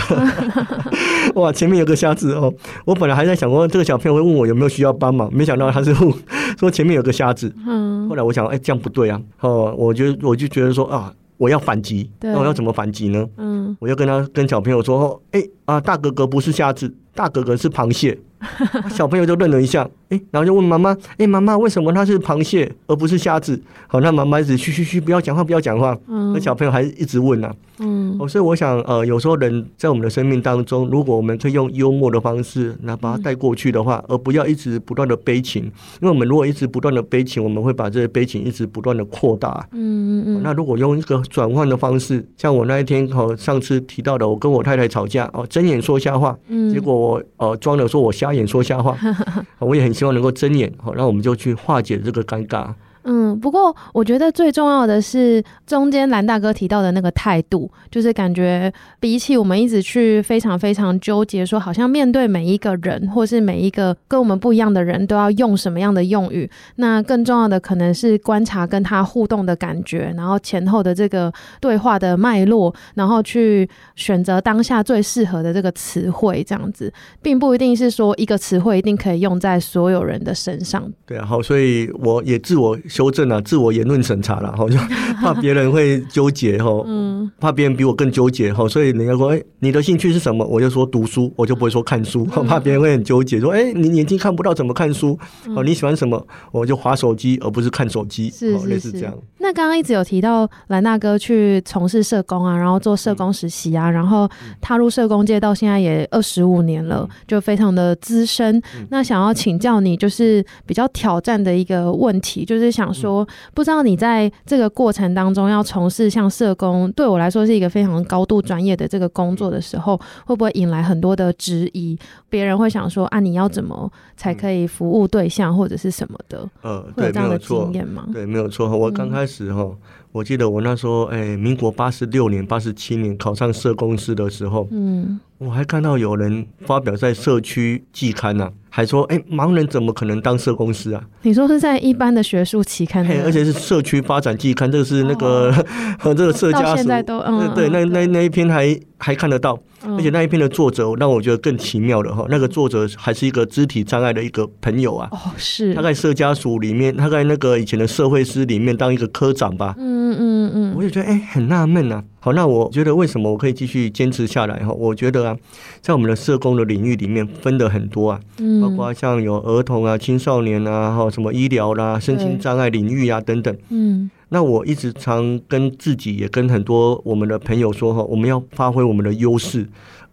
[1.36, 2.52] 哇，前面有个瞎子哦。
[2.84, 6.12] 我本来还在想说，这个小朋友会问我有没有需要帮忙，没想到他是问
[6.58, 7.14] 说前面有个。
[7.14, 13.24] 瞎子，嗯，后来我想，哎，这样不对啊，哦，我就我就觉得说啊，我要反击，那我要怎么反击呢？
[13.36, 18.18] 嗯，我就跟他跟小朋友说，哎啊，大哥哥不是瞎子，大哥哥是螃蟹。
[18.90, 23.60] 小朋友就愣了一下，哎，然后就问妈妈，哎，妈妈为什么它是螃蟹而不是虾子？
[23.86, 25.96] 好，那妈妈一直嘘嘘嘘，不要讲话，不要讲话。
[26.08, 27.54] 嗯，那小朋友还是一直问呢、啊。
[27.80, 39.66] 嗯，哦，所以我想，呃，有时候人在我们的生命当中，如果我们可以用幽默的方式，那把它带过去的话，而不要一直不断的悲情，因为我们如果一直不断的悲情，我们会把这些悲情一直不断的扩大。
[39.72, 40.42] 嗯嗯嗯。
[40.44, 48.96] 那如果用一个转换的方式，像我那一天哦，上次提到的，我跟我太太吵架哦，睁眼说瞎话，嗯，结果我呃装的说我瞎眼说瞎话，
[49.60, 52.74] 我也很希望能够睁眼，好，那我们就去化解这个尴尬。
[53.06, 71.30] 嗯，不过我觉得最重要的是中间蓝大哥提到的那个态度，就是感觉比起我们一直去非常非常纠结，说好像面对每一个人或是每一个跟我们不一样的人都要用什么样的用语，那更重要的可能是观察跟他互动的感觉，然后前后的这个
[71.60, 76.90] 对话的脉络，然后去选择当下最适合的这个词汇，这样子，
[77.20, 80.90] 并不一定是说一个词汇一定可以用在所有人的身上。
[81.04, 82.78] 对啊，好，所以我也自我。
[82.94, 84.80] 修正啊，自我言论审查了， 好像
[85.20, 90.46] 怕别人会纠结哈，嗯，怕别人比我更纠结哈，所以人家说，哎，你的兴趣是什么？
[90.46, 95.18] 我就说读书，我就不会说看书， 怕别人会很纠结，说，哎，你眼睛看不到怎么看书？
[95.56, 96.24] 哦，你喜欢什么？
[96.52, 98.32] 我就划手机，而不是看手机，
[98.68, 99.12] 类似这样。
[99.38, 104.28] 那刚刚一直有提到蓝大哥去从事社工啊，然后做社工实习啊，然后
[104.60, 108.62] 踏入社工界到现在也二十五年了，就非常的资深。
[108.88, 121.98] 那想要请教你，就是比较挑战的一个问题，就是想说，不知道你在这个过程当中要从事像社工，对我来说是一个非常高度专业的这个工作的时候，会不会引来很多的质疑？
[122.28, 126.48] 别人会想说啊，你要怎么才可以服务对象或者是什么的？
[126.62, 127.70] 呃，对，没有错，
[128.12, 128.68] 对，没有错。
[128.76, 129.70] 我刚开始哈，
[130.14, 138.48] 我记得我那时候，哎，民国八十六年、八十七年考上社公司的时候，嗯，我还看到有人发表在社区季刊呐。
[138.70, 141.02] 还说，哎，盲人怎么可能当社公司啊？
[141.22, 145.50] 你说是在一般的学术期刊，而且是社区发展季刊，这个是那个
[145.98, 148.68] 和、哦、 这个社家现在都嗯，对，那那那一篇还
[148.98, 155.08] 还看得到，嗯、而且那一篇的作者让我觉得更奇妙的哈，那个作者还是一个肢体障碍的一个朋友啊。
[155.10, 155.74] 哦，是。
[155.74, 159.74] 他在社家属里面，他在那个以前的社会师里面当一个科长吧。
[159.78, 162.02] 嗯嗯嗯，嗯我就觉得哎，很纳闷啊。
[162.20, 164.72] 好，那我觉得为什么我可以继续坚持下来哈？
[164.72, 165.36] 我觉得啊，
[165.82, 179.64] 在我们的社工的领域里面分的很多啊，嗯，包括像有儿童啊、青少年啊，哈，什么医疗啦、身心障碍领域啊等等，嗯，那我一直常跟自己也跟很多我们的朋友说哈，我们要发挥我们的优势。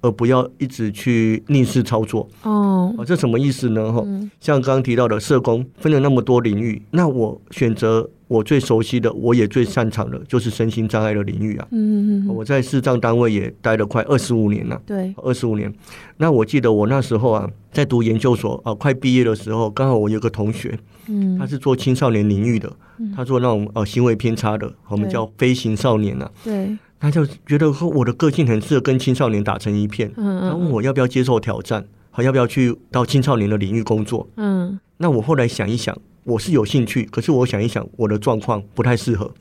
[0.02, 3.92] 而不要一直去逆势操作哦，这什么意思呢？
[3.94, 4.04] 哈，
[4.40, 11.68] 像刚刚提到的社工分了那么多领域，那我选择我最熟悉的，我也最擅长的，就是身心障碍的领域啊。
[11.72, 14.82] 嗯嗯，我在视障单位也待了快二十五年了。
[14.86, 15.72] 对，二十五年。
[16.18, 20.78] 那我记得我那时候啊，在读研究所啊，快毕业的时候，刚好我有个同学，
[21.08, 22.72] 嗯，他是做青少年领域的，
[23.16, 26.32] 他做那种呃行为偏差的，我们叫飞行少年啊。
[26.44, 26.76] 对。
[27.02, 39.34] 他就觉得说我的个性很适合跟青少年打成一片，嗯，他问我要不要接受挑战，还，要不要去到青少年的领域工作，嗯，那我后来想一想，我是有兴趣，可是我想一想，我的状况不太适合，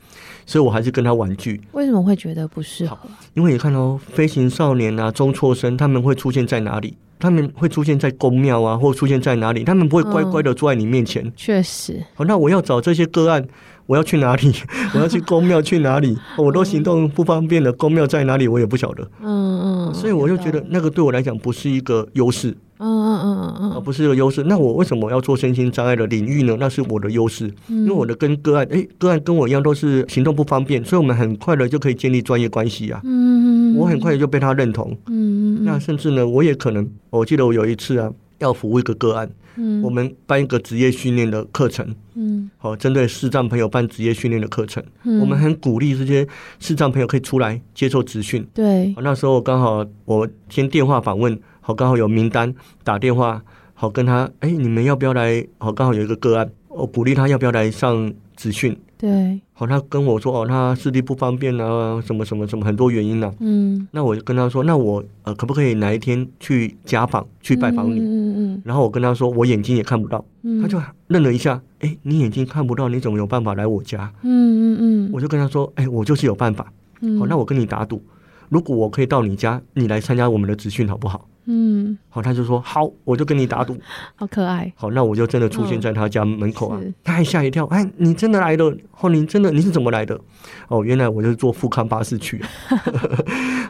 [0.43, 1.61] 所以我还是跟他玩具。
[1.73, 2.97] 为什么会觉得不适合？
[3.35, 6.97] 因为你看哦，飞行少年啊，中辍生，他们会出现在哪里？
[7.19, 9.63] 他们会出现在宫庙啊，或出现在哪里？
[9.63, 11.23] 他们不会乖乖的坐在你面前。
[11.23, 12.03] 嗯、确实。
[12.15, 13.47] 好，那我要找这些个案。
[13.91, 14.53] 我要去哪里？
[14.95, 16.17] 我要去公庙去哪里？
[16.37, 19.05] 我都行动不方便了，公庙在哪里我也不晓得。
[19.21, 22.55] 嗯嗯，所以我就觉得那个对我来讲不是一个优势。
[22.83, 24.43] 嗯嗯嗯嗯嗯，不是一个优势。
[24.45, 26.55] 那我为什么要做身心障碍的领域呢？
[26.57, 33.01] 那是我的优势，因为我的跟个案，哎，个案跟我一样都是行动不方便，所以我们很快的就可以建立专业关系啊。
[33.03, 34.97] 嗯嗯，我很快的就被他认同。
[35.07, 38.09] 嗯嗯，那甚至呢，我也可能，我记得我有一次啊，
[38.41, 39.29] 要服务一个个案。
[39.55, 41.85] 嗯，我们办一个职业训练的课程，
[42.15, 46.25] 嗯，好，针对视障朋友办职业训练的课程，嗯，我们很鼓励这些
[46.57, 55.45] 视障朋友可以出来接受职训，对，那时候刚好我先电话访问，好，刚好有名单打电话，好跟他，哎，你们要不要来？
[55.57, 58.73] 好，刚好有一个个案，我鼓励他要不要来上职训。
[59.01, 63.33] 对，好，他跟我说哦，他视力不方便啊，什么什么什么很多原因呢、啊。
[63.39, 67.99] 嗯，那我就跟他说，那我呃可不可以哪一天去家访去拜访你？
[67.99, 68.61] 嗯嗯嗯。
[68.63, 70.23] 然后我跟他说，我眼睛也看不到。
[70.43, 70.61] 嗯。
[70.61, 74.13] 他就愣了一下，哎，你眼睛看不到，你怎么有办法来我家？
[74.21, 74.29] 嗯
[74.75, 75.09] 嗯嗯。
[75.11, 76.71] 我就跟他说，哎，我就是有办法。
[77.01, 77.17] 嗯。
[77.17, 78.03] 好，那我跟你打赌，
[78.49, 81.27] 如果我可以到你家，你来参加我们的职训好不好？
[81.45, 83.75] 嗯，好，他就说好，我就跟你打赌，
[84.15, 84.71] 好可爱。
[84.75, 88.77] 好，那我就真的出现在他家门口啊，哦、他还吓一跳，哎，你真的来了？
[88.99, 90.19] 哦，你真的你是怎么来的？
[90.67, 92.39] 哦，原来我就是坐富康巴士去。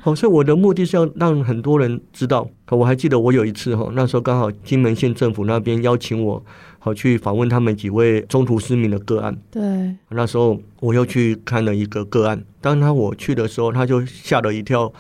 [0.02, 2.48] 好， 所以我的目的是要让很多人知道。
[2.70, 6.44] 我还记得我有一次哈，那时候刚好金门县政府那边邀请我，
[6.80, 9.38] 好去访问他们几位中途失明的个案。
[9.50, 14.92] 对，那时候我又去看了一个个案，当他我去的时候，他就吓了一跳。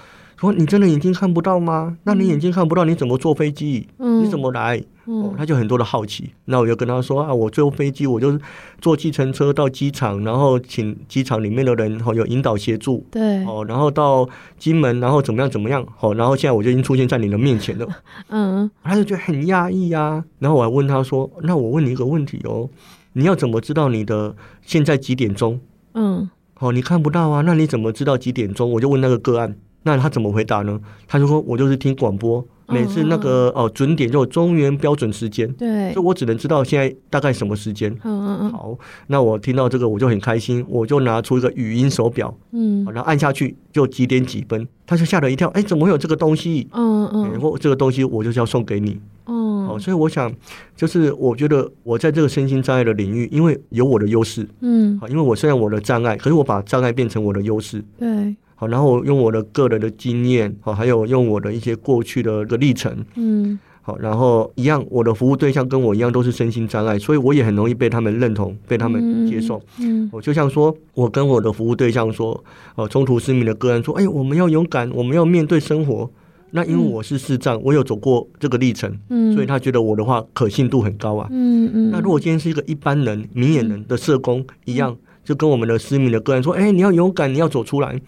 [0.41, 1.95] 说你真的眼睛看不到吗？
[2.03, 3.87] 那你眼睛看不到，你怎么坐飞机？
[3.99, 4.83] 嗯，你怎么来？
[5.05, 6.31] 嗯，哦，他就很多的好奇。
[6.45, 8.39] 那我就跟他说啊，我坐飞机，我就
[8.79, 13.05] 坐计程车到机场，然后请机场里面的人哦有引导协助。
[13.11, 14.27] 对，哦，然后到
[14.57, 15.85] 金门，然后怎么样怎么样？
[15.99, 17.87] 哦，然后现在我就已经出现在你的面前了。
[18.29, 20.25] 嗯，他就觉得很压抑呀。
[20.39, 22.67] 然后我还问他说，那我问你一个问题哦，
[23.13, 25.59] 你要怎么知道你的现在几点钟？
[25.93, 26.27] 嗯，
[26.57, 28.71] 哦，你看不到啊，那你怎么知道几点钟？
[28.71, 29.55] 我就问那个个案。
[29.83, 30.79] 那他怎么回答呢？
[31.07, 38.51] 他就说：“我就是听广播，每次那个哦准点就有中原标准时间，对，所以我只能知道现在大概什么时间。”嗯嗯嗯。
[38.51, 38.77] 好，
[39.07, 46.67] 那我听到这个我就很开心，我就拿出一个语音手表，嗯，然后按下去就几点几分，他就吓了一跳，哎，怎么会有这个东西？
[46.73, 47.31] 嗯嗯。
[47.31, 48.99] 然后这个东西我就是要送给你。
[49.25, 50.31] 哦，所以我想，
[50.75, 63.59] 就是我觉得我在这个身心障碍的领域，因为有我的优势，嗯，好，因为我虽然我的障碍，可是我把障碍变成我的优势，对，好，然后用我的个人的经验，好，还有用我的一些过去的个历程，嗯。
[63.81, 69.59] 好，然后一样，我的服务对象跟我一样都是身心障碍，所以我也很容易被他们认同，被他们接受。
[69.79, 72.43] 嗯，我就像说，我跟我的服务对象说，
[72.75, 76.07] 哦，中途失明的个人说，哎，我们要勇敢，我们要面对生活。
[76.51, 81.27] 那因为我是视障，我有走过这个历程，嗯，所以他觉得我的话可信度很高啊。
[81.31, 81.89] 嗯嗯。
[81.89, 84.95] 那如果今天是一个一般人、明眼人的社工一样，
[85.25, 87.99] 就跟我们的失明的个人说，哎，你要勇敢，你要走出来。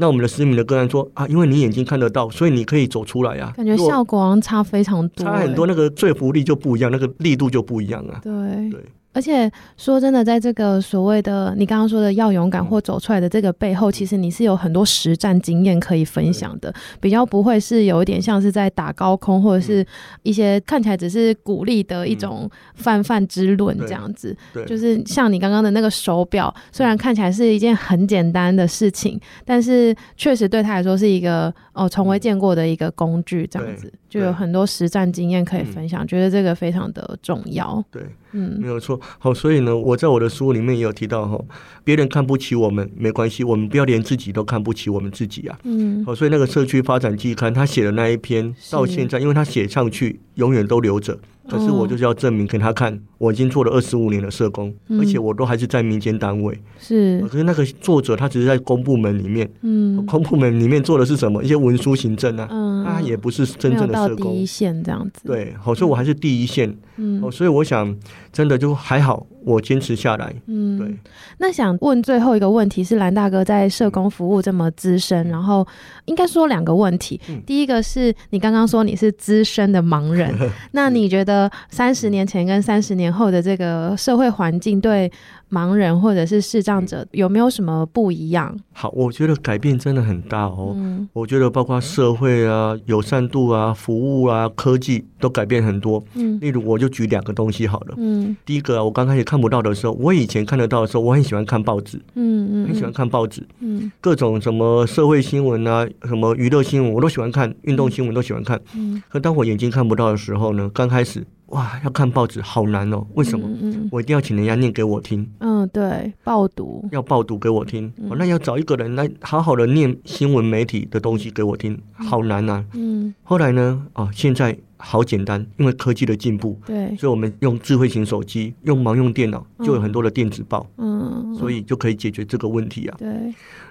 [0.00, 3.56] 那我们的失明的个案说啊，因为你眼睛看得到，所以你可以走出来呀、啊。
[3.56, 8.20] 感觉效果好像差非常多，差很多，那个说服力就不一样，那个力度就不一样啊。
[8.22, 8.32] 对
[8.70, 8.80] 对。
[9.14, 19.84] 而且说真的，在这个所谓的你刚刚说的要勇敢或走出来的这个背后，其实你是有很多实战经验可以分享的，比较不会是有一点像是在打高空，或者是
[20.22, 24.36] 一些看起来只是鼓励的一种泛泛之论这样子。
[24.66, 37.82] 就是像你刚刚的那个手表，虽然看起来是一件很简单的事情，但是确实对他来说是一个哦从未见过的一个工具，这样子就有很多实战经验可以分享，觉得这个非常的重要。
[37.90, 38.02] 对。
[38.32, 39.00] 嗯，没有错。
[39.18, 41.42] 好，所以呢，我在我的书里面也有提到哈，
[41.84, 45.58] 别人看不起我们没关系，我们不要连自己都看不起我们自己啊。
[45.64, 51.18] 嗯，好，所以那个社区发展季刊他写的那一篇到现在，因为他写上去永远都留着。
[51.48, 56.56] 可是我就是要证明给他看，我已经做了二十五年的社工，而且我都还是在民间单位。
[56.78, 61.42] 是，可是那个作者他只是在公部门里面，嗯，公部门里面做的是什么？
[61.42, 64.32] 一些文书行政啊，嗯，他也不是真正的社工。
[64.32, 65.22] 第一线这样子。
[65.24, 66.76] 对，好，所以我还是第一线。
[66.96, 67.96] 嗯，所以我想，
[68.32, 70.34] 真的就还好，我坚持下来。
[70.46, 70.96] 嗯，对。
[71.38, 75.66] 那想问最后一个问题是，蓝大哥在社工服务这么资深，然后
[76.04, 77.20] 应该说两个问题。
[77.46, 80.34] 第一个是你刚刚说你是资深的盲人，
[80.72, 81.50] 那你觉得？
[81.70, 85.10] 三十年前跟三十年后的这个社会环境，对
[85.50, 88.54] 盲人或者是视障者有没有什么不一样？
[88.72, 90.72] 好，我觉得改变真的很大哦。
[90.76, 96.02] 嗯，我觉得包括社会啊、友善度啊、服务啊、科技都改变很多。
[96.14, 97.94] 嗯，例如我就举两个东西好了。
[97.96, 101.98] 嗯，第一个啊，我刚开始看不到的时候，我以前看得到的时候，我很喜欢看报纸。
[102.14, 103.42] 嗯嗯，很喜欢看报纸。
[103.60, 108.60] 嗯，各种什么社会新闻啊、什么娱乐新闻，我都喜欢看，运动新闻都喜欢看。
[108.76, 111.24] 嗯，可当我眼睛看不到的时候呢，刚开始。
[111.48, 113.06] 哇，要看报纸好难哦！
[113.14, 113.48] 为什么？
[113.48, 115.26] 嗯嗯、我一定要请人家念给我听。
[115.38, 117.90] 嗯，对，报读要报读给我听。
[117.96, 122.62] 嗯、那要找一个人来好好的念新闻媒体的东西给我听，好难啊。
[122.74, 123.14] 嗯。
[123.22, 123.86] 后来呢？
[123.94, 126.60] 啊，现在好简单，因为科技的进步。
[126.66, 126.94] 对。
[126.96, 130.66] 所以我们用智慧型手机，用盲用电脑，就有很多的电子报。
[130.76, 131.34] 嗯。
[131.34, 132.96] 所以就可以解决这个问题啊。
[132.98, 133.08] 对。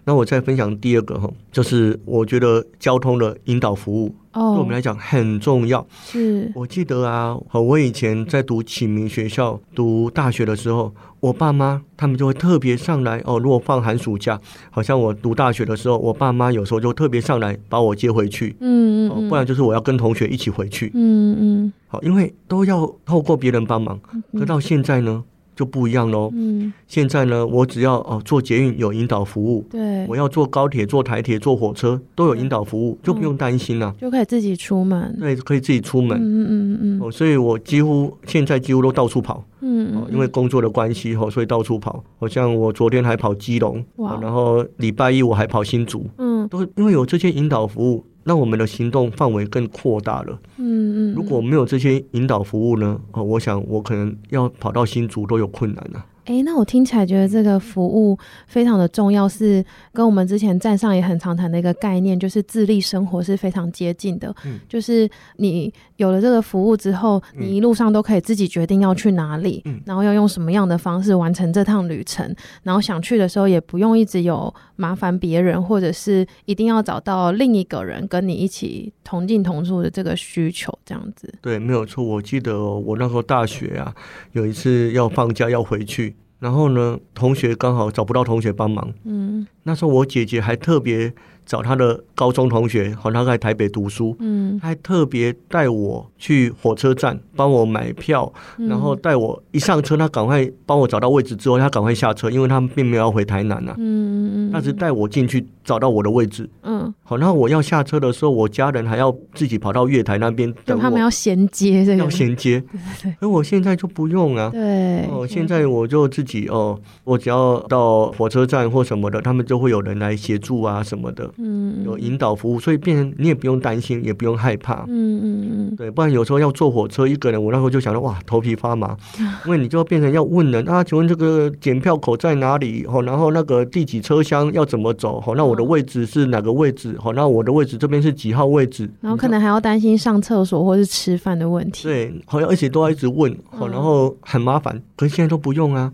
[0.08, 4.16] 那我再分享第二个哈，就是我觉得交通的引导服务。
[4.32, 5.86] 对我们来讲很重要。
[6.06, 13.38] 是我记得啊，我以前在读启明学校读大学的时候，我爸妈他们就会特别上来哦。
[13.38, 14.40] 如果放寒暑假，
[14.72, 18.56] 好像我读大学的时候，我爸妈有时候就特别上来把我接回去。
[18.62, 20.90] 嗯嗯，不然就是我要跟同学一起回去。
[20.94, 24.00] 嗯嗯，好，因为都要透过别人帮忙。
[24.32, 25.26] 可到现在呢？
[25.58, 26.32] 就不一样喽。
[26.34, 35.18] 嗯，现在呢，我只要哦坐捷运有引导服务，对，我要坐高铁、坐台铁、坐火车都有引导服务，就不用担心了，就可以自己出门。
[35.20, 36.18] 对，可以自己出门。
[36.18, 39.44] 嗯嗯嗯哦，所以我几乎现在几乎都到处跑。
[39.62, 42.04] 嗯哦，因为工作的关系哦，所以到处跑。
[42.20, 46.06] 好像我昨天还跑基隆，哇，然后礼拜一我还跑新竹。
[46.20, 48.06] 嗯，都因为有这些引导服务。
[48.28, 50.38] 让我们的行动范围更扩大了。
[50.58, 53.00] 嗯嗯，如果没有这些引导服务呢？
[53.14, 56.06] 哦，我想我可能要跑到新竹都有困难了。
[56.28, 58.18] 哎，那我听起来觉得这个服务
[58.48, 59.64] 非常的重要，是
[59.94, 64.36] 跟我们之前站上也很常谈的一个概念，就是自立生活是非常接近的。
[64.44, 81.34] 嗯，就是你有了这个服务之后，你一路上都可以自己决定要去哪里，嗯，然后要用什么样的方式完成这趟旅程，然后想去的时候也不用一直有麻烦别人，或者是一定要找到另一个人跟你一起同进同出的这个需求，这样子。
[81.42, 82.04] 对，没有错。
[82.04, 83.96] 我记得我那时候大学啊，
[84.34, 86.17] 有一次要放假要回去。
[86.40, 88.94] 然后呢，同学刚好找不到同学帮忙。
[89.06, 91.14] 嗯，那时候我姐姐还特别
[91.48, 94.16] 找他的高中同学，好他在台北读书。
[94.20, 103.76] 嗯，还特别带我去火车站帮我买票，嗯、然后带我一上车，他赶快帮我找到位置之后，他赶快下车，因为他们并没有要回台南呐、啊。
[103.80, 106.50] 嗯嗯，他是带我进去找到我的位置。
[106.64, 110.82] 嗯，好，然后我要下车的时候，我家人还要自己跑到月台那边等我。
[110.84, 112.04] 他们要衔接这个。
[112.04, 112.60] 要衔接。
[112.60, 112.68] 对
[113.02, 113.16] 对对。
[113.22, 114.50] 而我现在就不用啊。
[114.52, 115.06] 对。
[115.06, 121.32] 哦，现在我就自己哦，我只要到火车站或什么的，他们就会有人来协助啊什么的。
[121.38, 128.96] 嗯，有引导服务，所以变成你也不用担心，也不用害怕，嗯嗯嗯，对，不然有时候要坐火车一个人，我那时候就想到哇，头皮发麻，
[129.46, 132.86] 因为你就变成要问人啊，请问这个检票口在哪里？
[132.88, 135.24] 哦，然后那个第几车厢要怎么走？
[135.26, 136.98] 哦，那我的位置是哪个位置？
[137.04, 138.90] 哦，那我的位置这边是几号位置？
[139.02, 145.92] 然后可能还要担心上厕所或是吃饭的问题，对，好像而且都要一直问，哦，然后很麻烦，可是现在都不用啊，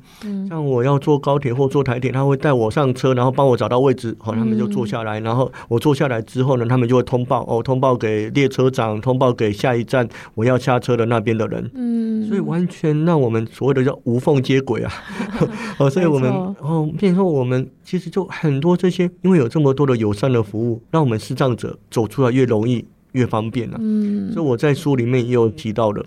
[0.48, 5.33] 像我要坐高铁或坐台铁，他会带我上车，然后帮我找到位置，好，他们就坐下来，然后
[5.68, 14.92] 我坐下来之后呢，他们就会通报，哦，通报给列车长，通报给下一站我要下车的那边的人，嗯，所以完全让我们所谓的叫无缝接轨啊，
[15.80, 16.30] 哦，所以我们
[16.60, 26.04] 哦，变成说我们其实就很多这些，因为有这么多的友善的服务，让我们视障者走出来越容易越方便了，嗯，所以我在书里面也有提到的。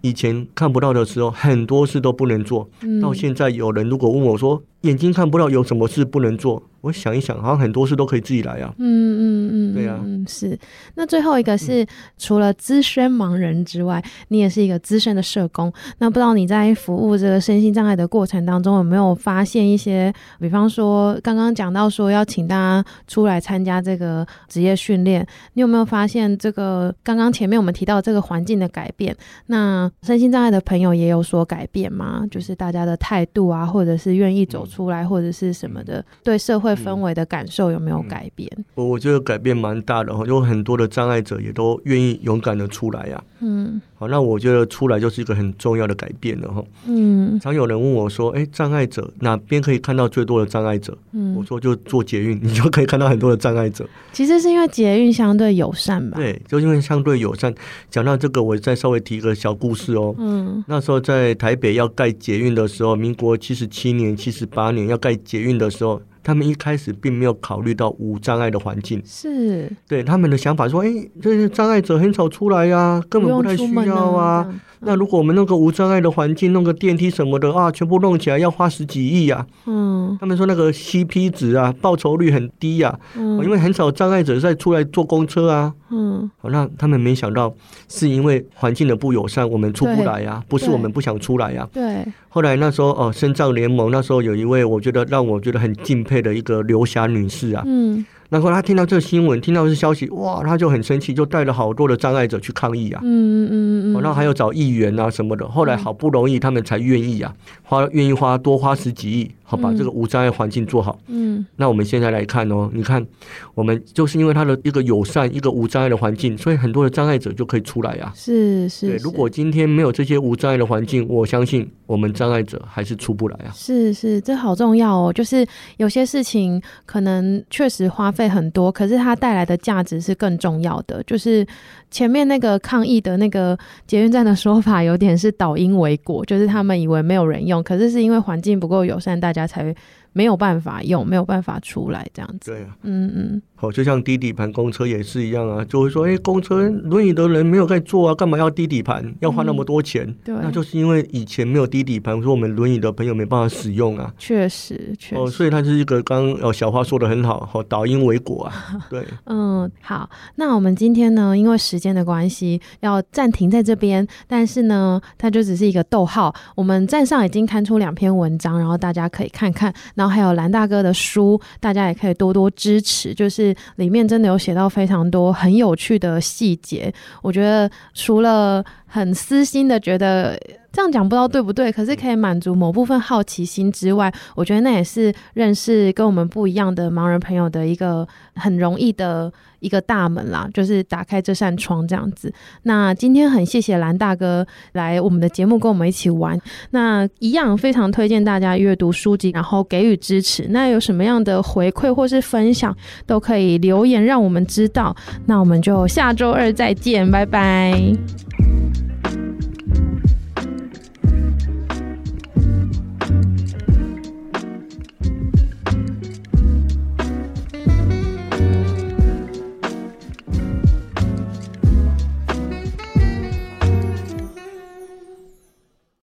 [0.00, 2.68] 以前看不到的时候，很多事都不能做。
[3.02, 6.62] 到现在，有人如果问我说，眼睛看不到有什么事不能做？
[6.82, 8.72] 我想一想，好像很多事都可以自己来啊。
[8.78, 10.58] 嗯嗯嗯，对啊，嗯是。
[10.94, 15.72] 那最后一个是，除了资深盲人之外，你也是一个资深的社工。
[15.98, 29.16] 那不知道你在服务这个身心障碍的过程当中，有没有发现一些，比方说刚刚讲到说要请大家出来参加这个职业训练，你有没有发现这个刚刚前面我们提到这个环境的改变？
[29.46, 32.26] 那身心障碍的朋友也有所改变吗？
[32.30, 38.48] 就是大家的态度啊，或者是愿意走出来，或者是什么的，对社会氛围的感受有没有改变？
[38.74, 43.24] 我、嗯、我觉得改变蛮大的哈，有很多的障碍者也都愿意勇敢的出来呀、啊。
[43.40, 46.64] 嗯，好，那我觉得出来就是一个很重要的改变了哈。
[46.86, 53.88] 嗯，常有人问我说：“哎、欸，障碍者哪边可以看到最多的障碍者？”嗯，我说就做捷运，你就可以看到很多的障碍者。
[54.12, 56.16] 其实是因为捷运相对友善吧？
[56.18, 57.54] 对，就因为相对友善。
[57.90, 60.14] 讲到这个，我再稍微提一个小故事哦。
[60.18, 66.02] 嗯，那时候在台北要盖捷运的时候，民国七十七年、七十八年要盖捷运的时候。
[66.28, 74.40] 他们一开始并没有考虑到无障碍的环境，是对他们的想法说：“哎、欸，这些障碍者很少出来呀、啊，根本不太需要啊。
[74.42, 79.46] 啊”那如果我们弄个无障碍的环境，弄个电梯什么的啊，全部弄起来要花十几亿呀。
[79.64, 83.00] 嗯，他们说那个 CP 值啊，报酬率很低呀。
[83.16, 85.72] 嗯，因为很少障碍者在出来坐公车啊。
[85.90, 87.52] 嗯，好，那他们没想到
[87.88, 91.68] 是因为环境的不友善，我们出不来呀，不是我们不想出来呀。
[91.72, 92.04] 对。
[92.28, 97.62] 后来那时候哦，深藏联盟那时候有一位，我觉得让我觉得很敬佩的一个刘霞女士啊。
[97.66, 98.04] 嗯。
[98.28, 103.00] 然后他听到这个新闻，听到这消息，哇，他就很生气，就带了好多的障碍者去抗议啊。
[103.02, 104.02] 嗯嗯嗯。
[104.02, 105.48] 然后还有找议员啊什么的。
[105.48, 110.98] 后来好不容易他们才愿意啊，花愿意花多花十几亿，好把这个无障碍环境做好。
[111.06, 111.46] 嗯。
[111.56, 113.06] 那我们现在来看哦，你看，
[113.54, 118.12] 我们就是因为他的一个友善、一个无障碍的环境，所以很多的障碍者就可以出来啊。
[118.14, 118.88] 是是。
[118.88, 123.48] 对，如果今天没有这些无障碍的环境，我相信我们障碍者还是出不来啊。
[123.54, 125.10] 是是，这好重要哦。
[125.10, 125.46] 就是
[125.78, 128.12] 有些事情可能确实花。
[128.18, 131.00] 费很多，可是它带来的价值是更重要的。
[131.04, 131.46] 就是
[131.88, 133.56] 前面那个抗议的那个
[133.86, 139.72] 捷运站的说法，有点是倒因为果，就是他们以为没有人用，可是是因为环境不够友善，大家才
[140.12, 142.50] 没有办法用，没有办法出来这样子。
[142.50, 143.42] 对啊，嗯嗯。
[143.60, 150.06] 好，就像低底盘公车也是一样啊，就会说，哎、欸，公车轮椅的人没有在坐啊，干嘛要低底盘，要花那么多钱？
[150.06, 154.14] 嗯、对，那就是因为以前没有低底盘，说我们轮椅的朋友没办法使用啊。
[154.16, 155.20] 确实，确实。
[155.20, 158.78] 哦，所以它是一个刚哦小花说的很好，哦，导因为果啊。
[158.88, 166.32] 对，嗯，好，那我们今天呢，因为时间的关系，要暂停在这边，但是呢，它就只是一个逗号。
[166.54, 173.28] 我们站上已经刊出两篇文章，然后大家可以看看，然后还有蓝大哥的书，大家也可以多多支持，就
[173.76, 176.92] 里面真的有写到非常多很有趣的细节，
[177.22, 180.40] 我觉得除了很私心的觉得
[180.72, 192.32] 这样讲不知道对不对，可是可以满足某部分好奇心之外，我觉得那也是认识跟我们不一样的盲人朋友的一个很容易的一个大门啦，就是打开这扇窗这样子。
[192.62, 196.38] 那今天很谢谢蓝大哥来我们的节目跟我们一起玩，
[196.70, 200.46] 那一样非常推荐大家阅读书籍，然后给予支持。
[200.50, 202.76] 那有什么样的回馈或是分享，
[203.06, 204.94] 都可以留言让我们知道。
[205.26, 207.72] 那我们就下周二再见，拜拜。